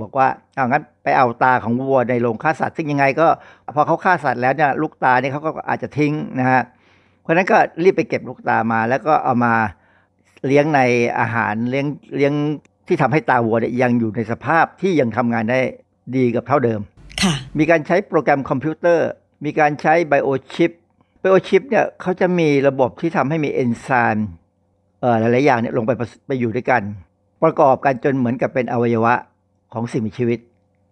[0.00, 3.26] บอกว่าเอางั้นไปเอาตาของวัวในโรงฆ่าสัตว์ ซึ่งยังไงก็
[3.74, 6.62] พอเขาฆ่าสัตว์แล้วเนี่ยลูกตาเนี่ยเขาก็อาจจะทิ้งนะฮะ
[7.20, 9.54] เพราะฉะนั้นก็รีบไปเก็บลูกตามา แล้วก็เอามา
[10.46, 10.80] เลี้ยงใน
[11.18, 11.86] อาหารเลี้ยง
[12.16, 12.32] เลี้ยง
[12.88, 15.60] ที่ทำให้ตาวัวเนี่ยยังอยู่ในสภาพที่ยังทำงานได้
[16.16, 16.93] ดีกับเท่าเดิมค่ะ
[17.58, 19.08] มีการใช้โปรแกรมคอมพิวเตอร์
[19.44, 20.70] มีการใช้ biochip
[21.20, 24.28] biochip เนี่ยเขาจะมีระบบที่ทำให้มีเอนไซม์
[25.00, 25.92] เอ่อหลาย ๆ อย่างเนี่ยลงไป
[26.26, 26.82] ไปอยู่ด้วยกัน
[27.42, 29.14] ประกอบกันจนเหมือนกับเป็นอวัยวะ
[29.72, 30.38] ของสิ่งมีชีวิต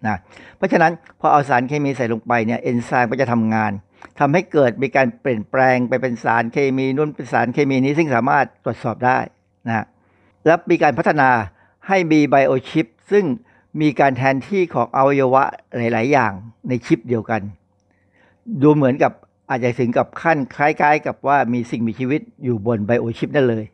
[0.06, 0.16] นะ
[0.56, 3.72] เพราะฉะนั้นพอเอาสารเคมีใส่ลงไปเนี่ยเอนไซม์ก็จะทำงาน
[4.18, 9.18] ทำให้เกิดมีการเปลี่ยนแปลงไปเป็นสารเคมีนู้นเป็นสารเคมีนี้ซึ่งสามารถตรวจสอบได้
[9.66, 9.86] นะ
[10.46, 11.30] แล้วมีการพัฒนา
[11.88, 13.24] ให้มีไบโอชิปซึ่ง
[13.80, 15.44] มีการแทนที่ของอวัยวะ
[15.76, 16.32] หลาย ๆ อย่าง
[16.68, 17.42] ในชิปเดียวกัน
[18.62, 19.12] ดูเหมือนกับ
[19.50, 23.64] อาจจะถึงกับขั้นคล้าย ๆ กับว่ามีสิ่งมีชีวิตอยู่บนไบโอชิปนั่นเลย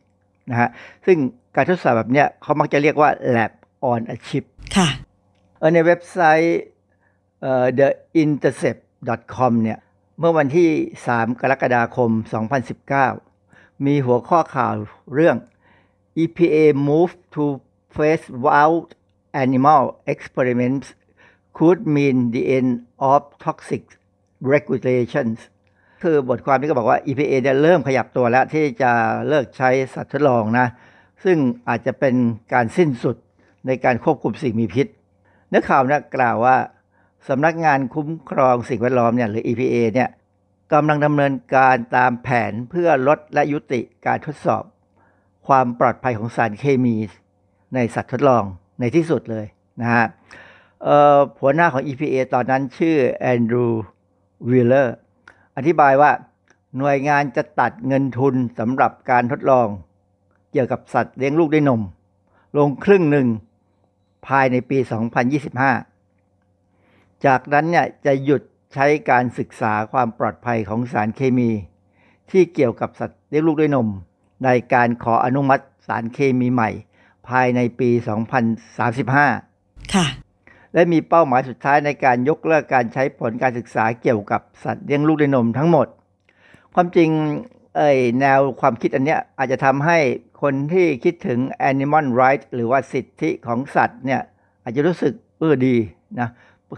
[0.49, 0.69] นะฮะ
[1.05, 1.17] ซึ่ง
[1.55, 3.51] การทดสอบแบบเนี้ยเขามักจะเรียกว่า lab
[3.91, 4.45] on a chip
[4.75, 4.89] ค่ะ
[5.57, 6.59] เอ่อในเว็บไซต์
[7.41, 9.79] เอ่อ theintercept.com เนี่ย
[10.19, 10.69] เมื่อวันที่
[11.05, 12.11] 3 กรกฎาคม
[12.97, 14.73] 2019 มีหัวข้อข่าว
[15.13, 15.37] เรื่อง
[16.23, 17.43] EPA move to
[17.95, 18.27] phase
[18.63, 18.87] out
[19.43, 20.87] animal experiments
[21.57, 22.71] could mean the end
[23.11, 23.83] of toxic
[24.53, 25.39] regulations
[26.03, 28.91] คือบทความนี้ก็บอกว่า EPA เนี่ยเริ่มขยับตัวแล้วที่จะ
[29.27, 30.67] เลิกใช้สัตว์ทดลองนะ
[31.23, 31.37] ซึ่ง
[31.69, 32.15] อาจจะเป็น
[32.53, 33.15] การสิ้นสุด
[33.67, 34.87] ในการควบคุมสิ่งมีพิษ
[35.49, 36.57] เนื้อข่าวเนี่ยกล่าวว่า
[37.27, 40.09] สำนักงานคุ้มครองสิ่งแวดล้อมเนี่ยหรือ EPA เนี่ย
[40.73, 44.63] กำลังดำเนินการตามแผนเพื่อลดและยุติการทดสอบ
[45.47, 46.95] ความปลอดภัยของสารเคมี
[47.75, 48.43] ในสัตว์ทดลอง
[48.79, 49.45] ในที่สุดเลย
[49.81, 50.05] นะฮะ
[51.41, 53.67] หัวหน้าของ EPA ตอนนั้นชื่อแอนดรู
[54.49, 54.95] วีลเลอร์
[55.57, 56.11] อธิบายว่า
[56.77, 59.67] หน่วยงานจะตัดเงินทุนสำหรับการทดลอง
[60.51, 61.81] เกี่ยวกับสัตว์เลี้ยงลูกด้วยนม
[62.57, 63.27] ลงครึ่งหนึ่ง
[64.27, 64.77] ภายในปี
[66.01, 68.41] 2025 จากนั้นเนี่ยจะหยุด
[68.73, 71.49] ใช้การศึกษาความปลอดภัยของสารเคมี
[72.31, 73.87] ที่เกี่ยวกับสัตว์เลี้ยงลูกด้วยนม
[74.45, 76.69] ในการขออนุมัติสารเคมีใหม่
[77.29, 77.89] ภายในปี
[78.71, 80.05] 2035 ค่ะ
[80.73, 85.87] และมีเป้าหมายสุดท้ายในการยกเลิกการใช้ผลการศึกษาเกี่ยวกับสัตว์เลี้ยงลูกด้วยนมทั้งหมด
[86.75, 87.09] ความจริง
[87.77, 89.97] เอ่ยแนวความคิดอันเนี้ยอาจจะทำให้
[90.41, 91.39] คนที่คิดถึง
[91.71, 94.21] animal rights หรือว่าสิทธิของสัตว์เนี่ย
[94.63, 95.75] อาจจะรู้สึกเออดี
[96.19, 96.29] นะ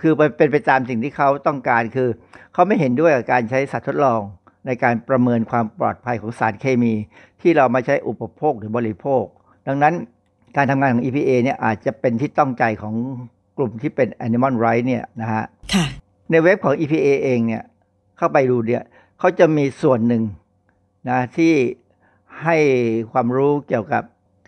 [0.02, 2.10] คือเป็นไปตามสิ่งที่เขาต้องการคือ
[2.54, 4.22] เขาไม่เห็นด้วยกับการใช้สัตว์ทดลอง
[4.66, 6.93] ในการประเมินความปลอดภัยของสารเคมี
[7.41, 9.24] ที่เรามาใช้อุปโภคหรือบริโภค
[9.68, 9.93] ดังนั้น
[10.56, 12.95] การทำงานของ EPA เนี่ยอาจจะเป็นที่ต้องใจของ
[13.58, 15.43] กลุ่มที่เป็น animal rights เนี่ยนะฮะ
[15.74, 15.86] ค่ะ
[16.32, 17.64] ในเว็บของ EPA เองเนี่ย
[18.18, 18.84] เข้าไปดูเนี่ย
[19.20, 20.24] เขาจะมีส่วนหนึ่ง
[21.10, 21.54] นะที่
[22.43, 22.58] ให้
[23.12, 24.04] ความรู้เกี่ยวกับ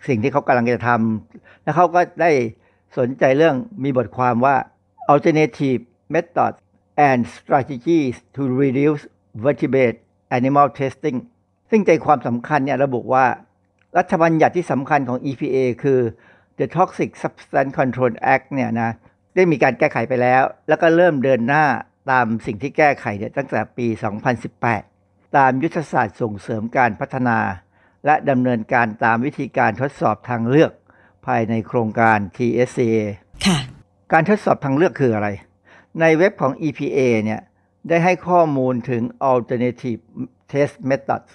[0.08, 2.30] สิ่งที่เขากำลังจะทำแล้วเขาก็ได้
[2.98, 4.56] สนใจเรื่องมีบทความว่า
[5.12, 5.80] alternative
[6.14, 6.58] methods
[7.08, 9.02] and strategies to reduce
[9.44, 9.98] vertebrate
[10.36, 11.18] animal testing
[11.70, 13.24] ซึ่งใจความสำคัญเนี่ยระบุว่า
[13.98, 16.00] รัฐบัญญัติที่สำคัญของ EPA คือ
[16.58, 18.90] The Toxic Substance Control Act เนี่ยนะ
[19.34, 21.64] ได้มีการแก้ไขไปแล้ว แล้วก็เริ่มเดินหน้า
[22.10, 23.86] ตามสิ่งที่แก้ไขเนี่ยตั้งแต่ปี
[24.62, 27.38] 2018 ตามยุทธศาสตร์ส่งเสริมการพัฒนา
[28.06, 30.72] และดำเนินการตามวิธีการทดสอบทางเลือก
[31.26, 32.96] ภายในโครงการ TSCA
[33.46, 33.58] ค่ะ
[34.12, 35.28] การทดสอบทางเลือกคืออะไร
[36.00, 37.40] ในเว็บของ EPA เนี่ย
[37.88, 40.00] ได้ให้ข้อมูลถึง alternative
[40.52, 41.30] test methods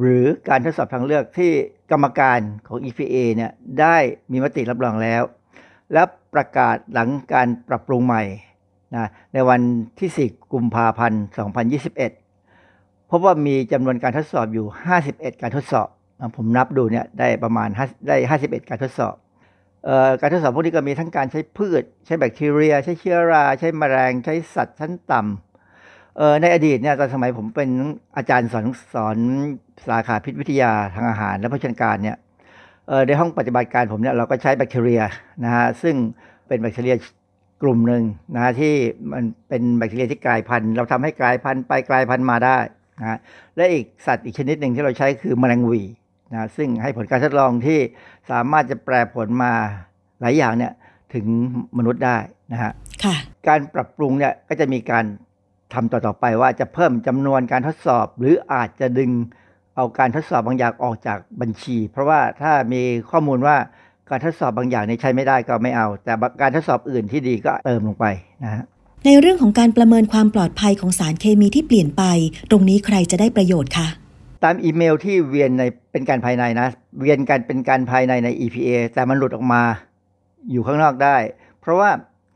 [0.00, 1.50] หรือการทดสอบทางเลือกที่
[1.90, 3.96] กรรมการของ EPA เนี่ยได้
[4.30, 5.22] มีมติรับรองแล้ว
[5.92, 6.02] และ
[6.34, 8.22] ประกาศหลังการปรับปรุงใหม่
[8.94, 9.60] นะในวัน
[10.00, 11.24] ที่ 4 กุมภาพันธ์
[12.36, 14.66] 2021 พบว่ามีจำนวนการทดสอบอยู่
[15.04, 15.88] 51 การทดสอบ
[16.36, 17.68] ผมนับดูเนี่ยได้ประมาณ
[18.08, 19.14] ได้ 51 การทดสอบ
[19.88, 25.45] ออการทดสอบพวกนี้ก็มีทั้งการใช้พืช ใช้แบคทีเรีย ใช้เชื้อรา ใช้แมลง ใช้สัตว์ชั้นต่ำ
[26.16, 27.70] เอ่อในอดีตเนี่ยตอนสมัยผมเป็น
[28.16, 29.16] อาจารย์สอนสอน
[29.88, 32.16] สาขาพิษวิทยาทางอาหารและโภชนาการเนี่ย
[32.88, 35.02] เอ่อในห้องปฏิบัติการผมเนี่ยเราก็ใช้แบคทีเรีย
[35.44, 35.94] นะฮะซึ่ง
[36.48, 36.96] เป็นแบคทีเรีย
[37.62, 38.02] กลุ่มหนึ่ง
[38.34, 38.74] นะฮะที่
[39.12, 42.58] มันเป็นแบคทีเรียที่กลายพันธุ์เราทำให้กลายพันธุ์ไปกลายพันธุ์มาได้
[43.00, 43.18] นะฮะ
[43.56, 45.82] และอีกสัตว์อีกชนิดหนึ่งที่เราใช้คือแมลงหวี
[46.32, 47.78] นะซึ่งให้ผลการทดลองที่
[48.30, 49.52] สามารถจะแปลผลมา
[50.20, 50.72] หลายอย่างเนี่ย
[51.14, 51.26] ถึง
[51.78, 52.18] มนุษย์ได้
[52.52, 52.72] นะฮะ
[53.04, 53.14] ค่ะ
[53.48, 55.04] การปรับปรุงเนี่ยก็จะมีการ
[55.74, 59.10] ทำต่อๆไปว่าจะเพิ่มจำนวนการทดสอบ หรืออาจจะดึง
[59.76, 63.56] เอาการทดสอบบางอย่างออกจากบัญชี เพราะว่าถ้ามีข้อมูลว่า
[64.10, 68.06] การทดสอบบางอย่างในใช้ไม่ได้ก็ไม่เอา แต่การทดสอบอื่นที่ดีก็เติมลงไป
[68.44, 68.64] นะฮะ
[69.06, 72.02] ในเรื่องของการประเมินความปลอดภัยของสารเคมีที่เปลี่ยนไป
[72.50, 73.88] ตรงนี้ใครจะได้ประโยชน์คะ
[74.44, 75.62] ตามอีเมลที่เวียนใน
[75.92, 76.68] เป็นการภายในนะ
[77.00, 79.62] เวียนกันเป็นการภายในใน EPA แต่มันหลุดออกมา
[80.50, 81.16] อยู่ข้างนอกได้
[81.60, 81.90] เพราะว่า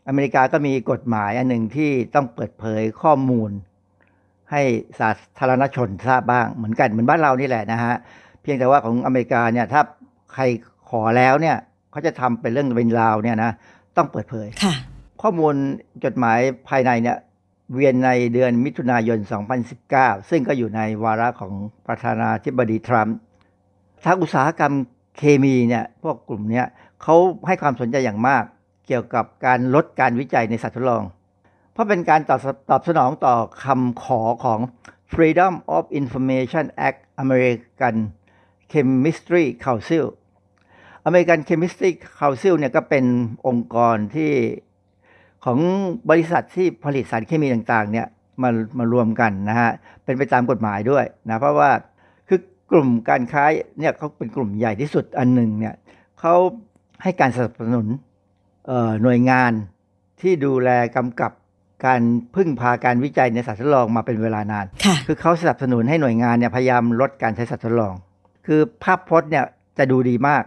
[0.08, 3.50] อเมริกาก็มีกฎหมายอันหนึ่งที่ต้องเปิดเผยข้อมูล
[4.50, 4.62] ให้
[4.98, 7.94] สาธารณชนทราบบ้างเหมือนกันเหมือนบ้านเรานี่แหละนะฮะ
[8.42, 9.80] เพียงแต่ว่าของอเมริกาเนี่ยถ้า
[10.34, 10.42] ใคร
[10.90, 11.56] ขอแล้วเนี่ย
[11.90, 13.52] เขาจะทำเป็นเรื่องเป็นราวเนี่ยนะ
[13.96, 14.74] ต้องเปิดเผยค่ะ
[15.22, 15.54] ข้อมูล
[16.04, 16.38] จดหมาย
[16.68, 17.16] ภายในเนี่ย
[17.74, 19.18] เวียนในเดือนมิถุนายน
[19.74, 21.52] 2019 ซึ่งก็อยู่ในวาระของ
[21.86, 23.16] ประธานาธิบดีทรัมป์
[24.04, 24.74] ทางอุตสาหกรรม
[25.18, 26.66] เคมีเนี่ยพวกกลุ่มเนี้ย
[27.02, 28.44] เขาให้ความสนใจอย่างมาก
[28.90, 31.04] เกี่ยวกับการลดการวิจัยในสัตว์ทดลอง
[31.72, 33.34] เพราะเป็นการตอบตอบสนองต่อ
[33.64, 34.60] คำขอของ
[35.12, 37.96] Freedom of Information Act American
[38.72, 40.06] Chemistry Council
[41.08, 43.04] American Chemistry Council เนี่ยก็เป็น
[43.46, 44.32] องค์กรที่
[45.44, 45.58] ของ
[46.10, 48.06] บริษัทที่ผลิตสารเคมีต่างๆเนี่ย
[48.42, 49.70] มามารวมกันนะฮะ
[50.04, 51.70] เป็นไปตามกฎหมายด้วยนะ เพราะว่า
[52.28, 53.44] คือกลุ่มการค้า
[53.78, 55.74] เนี่ยเขาเป็นกลุ่มใหญ่ที่สุดอันหนึ่งเนี่ย
[56.20, 56.34] เขา
[57.02, 57.88] ให้การสนับสนุน
[59.02, 59.52] หน่วยงาน
[60.20, 61.32] ที่ดูแลกำกับ
[61.86, 62.00] การ
[62.34, 67.94] พึ่งพาการวิจัยในสัตว์ทดลองมาเป็นเวลานานค่ะคือเขาสนับสนุนให้หน่วยงานเนี่ยพยายามลดการใช้สัตว์ทดลอง
[68.46, 69.44] คือภาพพจน์เนี่ย
[69.78, 70.42] จะดูดีมาก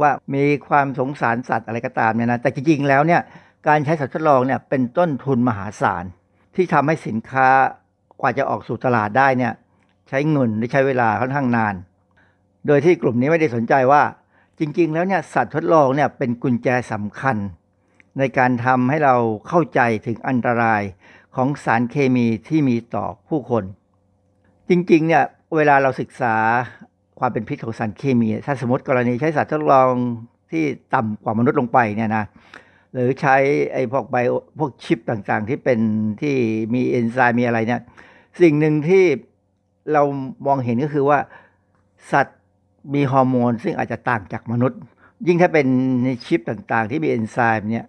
[0.00, 3.20] ว่ามีความสงสารสัตว์อะไรก็ตามเนี่ยนะ แต่จริงๆแล้วเนี่ย
[3.68, 6.04] การใช้สัตว์ทดลองเนี่ยเป็นต้นทุนมหาศาล
[6.54, 7.48] ที่ทำให้สินค้า
[8.20, 9.52] กว่าจะออกสู่ตลาดได้เนี่ย
[10.08, 11.74] ใช้เงินและใช้เวลาค่อนข้างนาน
[12.66, 14.02] โดยที่กลุ่มนี้ไม่ได้สนใจว่า
[14.58, 17.36] จริงๆ แล้วเนี่ยสัตว์ทดลองเนี่ยเป็นกุญแจสำคัญ
[18.18, 19.14] ในการทำให้เรา
[19.48, 20.82] เข้าใจถึงอันตราย
[21.36, 23.64] ของสารเคมีที่มีต่อผู้คน
[24.68, 25.24] จริงๆ เนี่ย
[25.56, 26.34] เวลาเราศึกษา
[27.18, 29.90] ความเป็นพิษของสารเคมี ถ้าสมมติกรณีใช้สัตว์ทดลอง
[30.50, 32.24] ที่ต่ำกว่ามนุษย์ลงไปเนี่ยนะ
[32.92, 33.36] หรือใช้
[33.72, 34.16] ไอ้พวกไบ
[34.58, 35.80] พวกชิปต่างๆ ที่เป็น
[36.20, 36.34] ที่
[36.74, 37.80] มีเอนไซม์มีอะไรเนี่ย
[38.40, 39.04] สิ่งหนึ่งที่
[39.92, 40.02] เรา
[40.46, 41.18] มองเห็นก็คือว่า
[42.12, 42.38] สัตว์
[42.94, 44.78] มีฮอร์โมนซึ่งอาจจะต่างจากมนุษย์
[45.26, 45.66] ยิ่งถ้าเป็น
[46.04, 47.84] ในชิปต่างๆ ที่มีเอนไซม์เนี่ย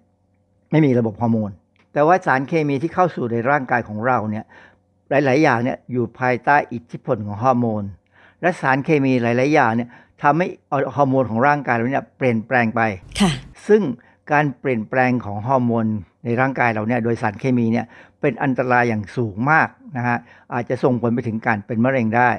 [0.71, 1.51] ไม่มีระบบฮอร์โมน
[1.93, 4.45] แต่ว่าสารเคมีที่เข้าสู่ในร่างกายของเราเนี่ย
[5.09, 7.83] หลาย ๆ อย่างเนี่ยอยู่ภายใต้อิทธิพลของฮอร์โมน
[8.41, 9.89] และสารเคมีหลาย ๆ อย่างเนี่ย
[10.23, 10.47] ทำให้
[10.95, 12.81] ฮอร์โมนของร่างกายเราเนี่ยเปลี่ยนแปลงไป
[13.19, 13.31] ค่ะ
[13.67, 13.81] ซึ่ง
[14.31, 15.85] การเปลี่ยนแปลงของฮอร์โมน
[16.25, 17.85] ในร่างกายเราเนี่ยโดยสารเคมีเนี่ย
[18.21, 19.67] เป็นอันตรายอย่างสูงมาก
[19.97, 20.17] นะฮะ
[20.53, 22.29] อาจจะส่งผลไปถึงการเป็นมะเร็งได้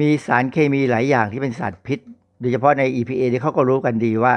[0.00, 1.98] มีสารเคมีหลายอย่างที่เป็นสารพิษ
[2.42, 4.34] ดยเฉพาะใน EPA ที่เขาก็รู้กันดีว่า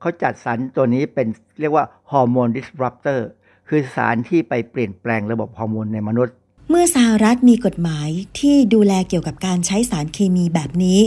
[0.00, 1.26] เขาจัดสารตัวนี้เป็น
[1.60, 3.28] เรียกว่าฮอร์โมนดิสรัปเตอร์
[3.68, 6.34] คือสารที่ไปเปลี่ยนแปลงระบบฮอร์โมนในมนุษย์
[6.70, 11.00] เมื่อสหรัฐมีกฎหมายที่ดูแลเกี่ยวกับการใช้สารเคมีแบบนี้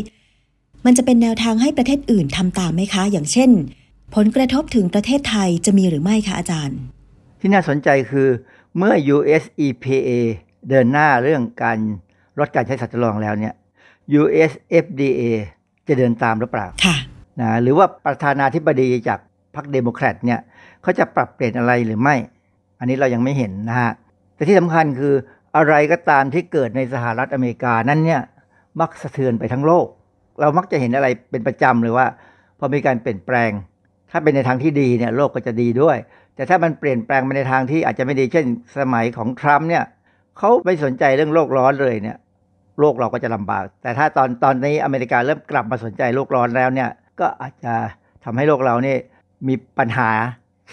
[0.86, 3.50] มันจะเป็นแนวทางให้ประเทศอื่นทำตามไหมคะ อย่างเช่น
[4.16, 6.80] ผลกระทบถึงประเทศไทยจะมีหรือไม่คะอาจารย์
[7.40, 8.28] ที่น่าสนใจคือ
[8.78, 10.10] เมื่อ US EPA
[10.70, 11.78] เดินหน้าเรื่องการ
[12.40, 13.54] ลดการใช้สัตว์ทดลองแล้วเนี่ย
[14.22, 14.52] US
[14.84, 15.22] FDA
[15.88, 16.96] จะเดินตามหรือเปล่าค่ะ
[17.42, 19.20] นะหรือว่าประธานาธิบดีจาก
[19.56, 20.40] พรรคเดโมแครตเนี่ย
[20.82, 22.16] เขาจะปรับเปลี่ยนอะไรหรือไม่
[22.80, 23.92] อันนี้เรายังไม่เห็นนะฮะ
[24.36, 25.14] แต่ที่สำคัญคือ
[25.58, 28.22] อะไรก็ตามที่เกิดในสหรัฐอเมริกานั้นเนี่ย
[28.82, 29.88] มักสะเทือนไปทั้งโลก
[30.40, 32.08] เรามักจะเห็นอะไรเป็นประจำเลยว่า
[32.60, 33.52] พอมีการเปลี่ยนแปลง
[34.12, 35.98] ถ้าเป็นในทางที่ดีเนี่ยโลกก็จะดีด้วย
[36.36, 38.46] แต่ถ้ามันเปลี่ยนแปลงไปในทางที่อาจจะไม่ดีเช่น
[38.80, 39.84] สมัยของทรัมป์เนี่ย
[40.38, 42.18] เขาไม่สนใจเรื่องโลกร้อนเลยเนี่ย
[42.80, 47.74] โลกเราก็จะลำบาก แต่ถ้าตอนตอนนี้อเมริกาเริ่มกลับมาสนใจโลกร้อนแล้วเนี่ยก็อาจจะ
[48.24, 48.98] ทำให้โลกเราเนี่ย
[49.48, 50.10] มีปัญหา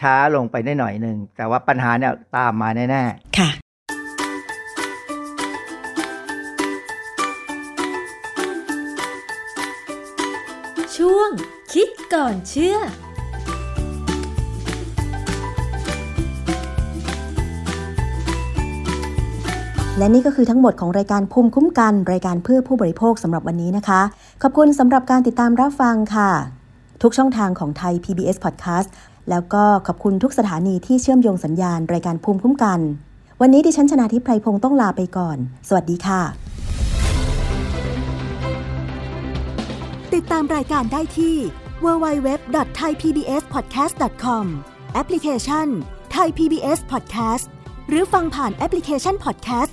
[0.01, 3.51] ช้าลงไปได้หน่อยหนึ่งแต่ว่าปัญหาเนี่ยตามมาแน่ๆค่ะ
[10.97, 11.31] ช่วง
[11.73, 12.79] คิดก่อนเชื่อ
[19.99, 24.01] และนี่ก็คือทั้งหมดของรายการภูมิคุ้มกัน รายการเพื่อผู้บริโภคสำหรับวันนี้นะคะ
[24.43, 26.31] ขอบคุณสำหรับการติดตามรับฟังค่ะ
[27.03, 28.89] ทุกช่องทางของไทย PBS Podcast
[29.31, 32.81] แล้วก็ขอบคุณทุกสถานีที่เชื่อมโยงสัญญาณ รายการภูมิคุ้มกัน
[33.41, 35.37] วันนี้ดิฉันชนะทิพไพรพงศ์ต้องลาไปก่อน
[35.69, 36.21] สวัสดีค่ะ
[40.15, 41.37] ติดตามรายการได้ที่
[41.85, 44.45] www.thaipbspodcast.com
[44.95, 45.67] แอปพลิเคชัน
[46.17, 47.47] Thai PBS Podcast
[47.89, 49.73] หรือฟังผ่านแอปพลิเคชัน Podcast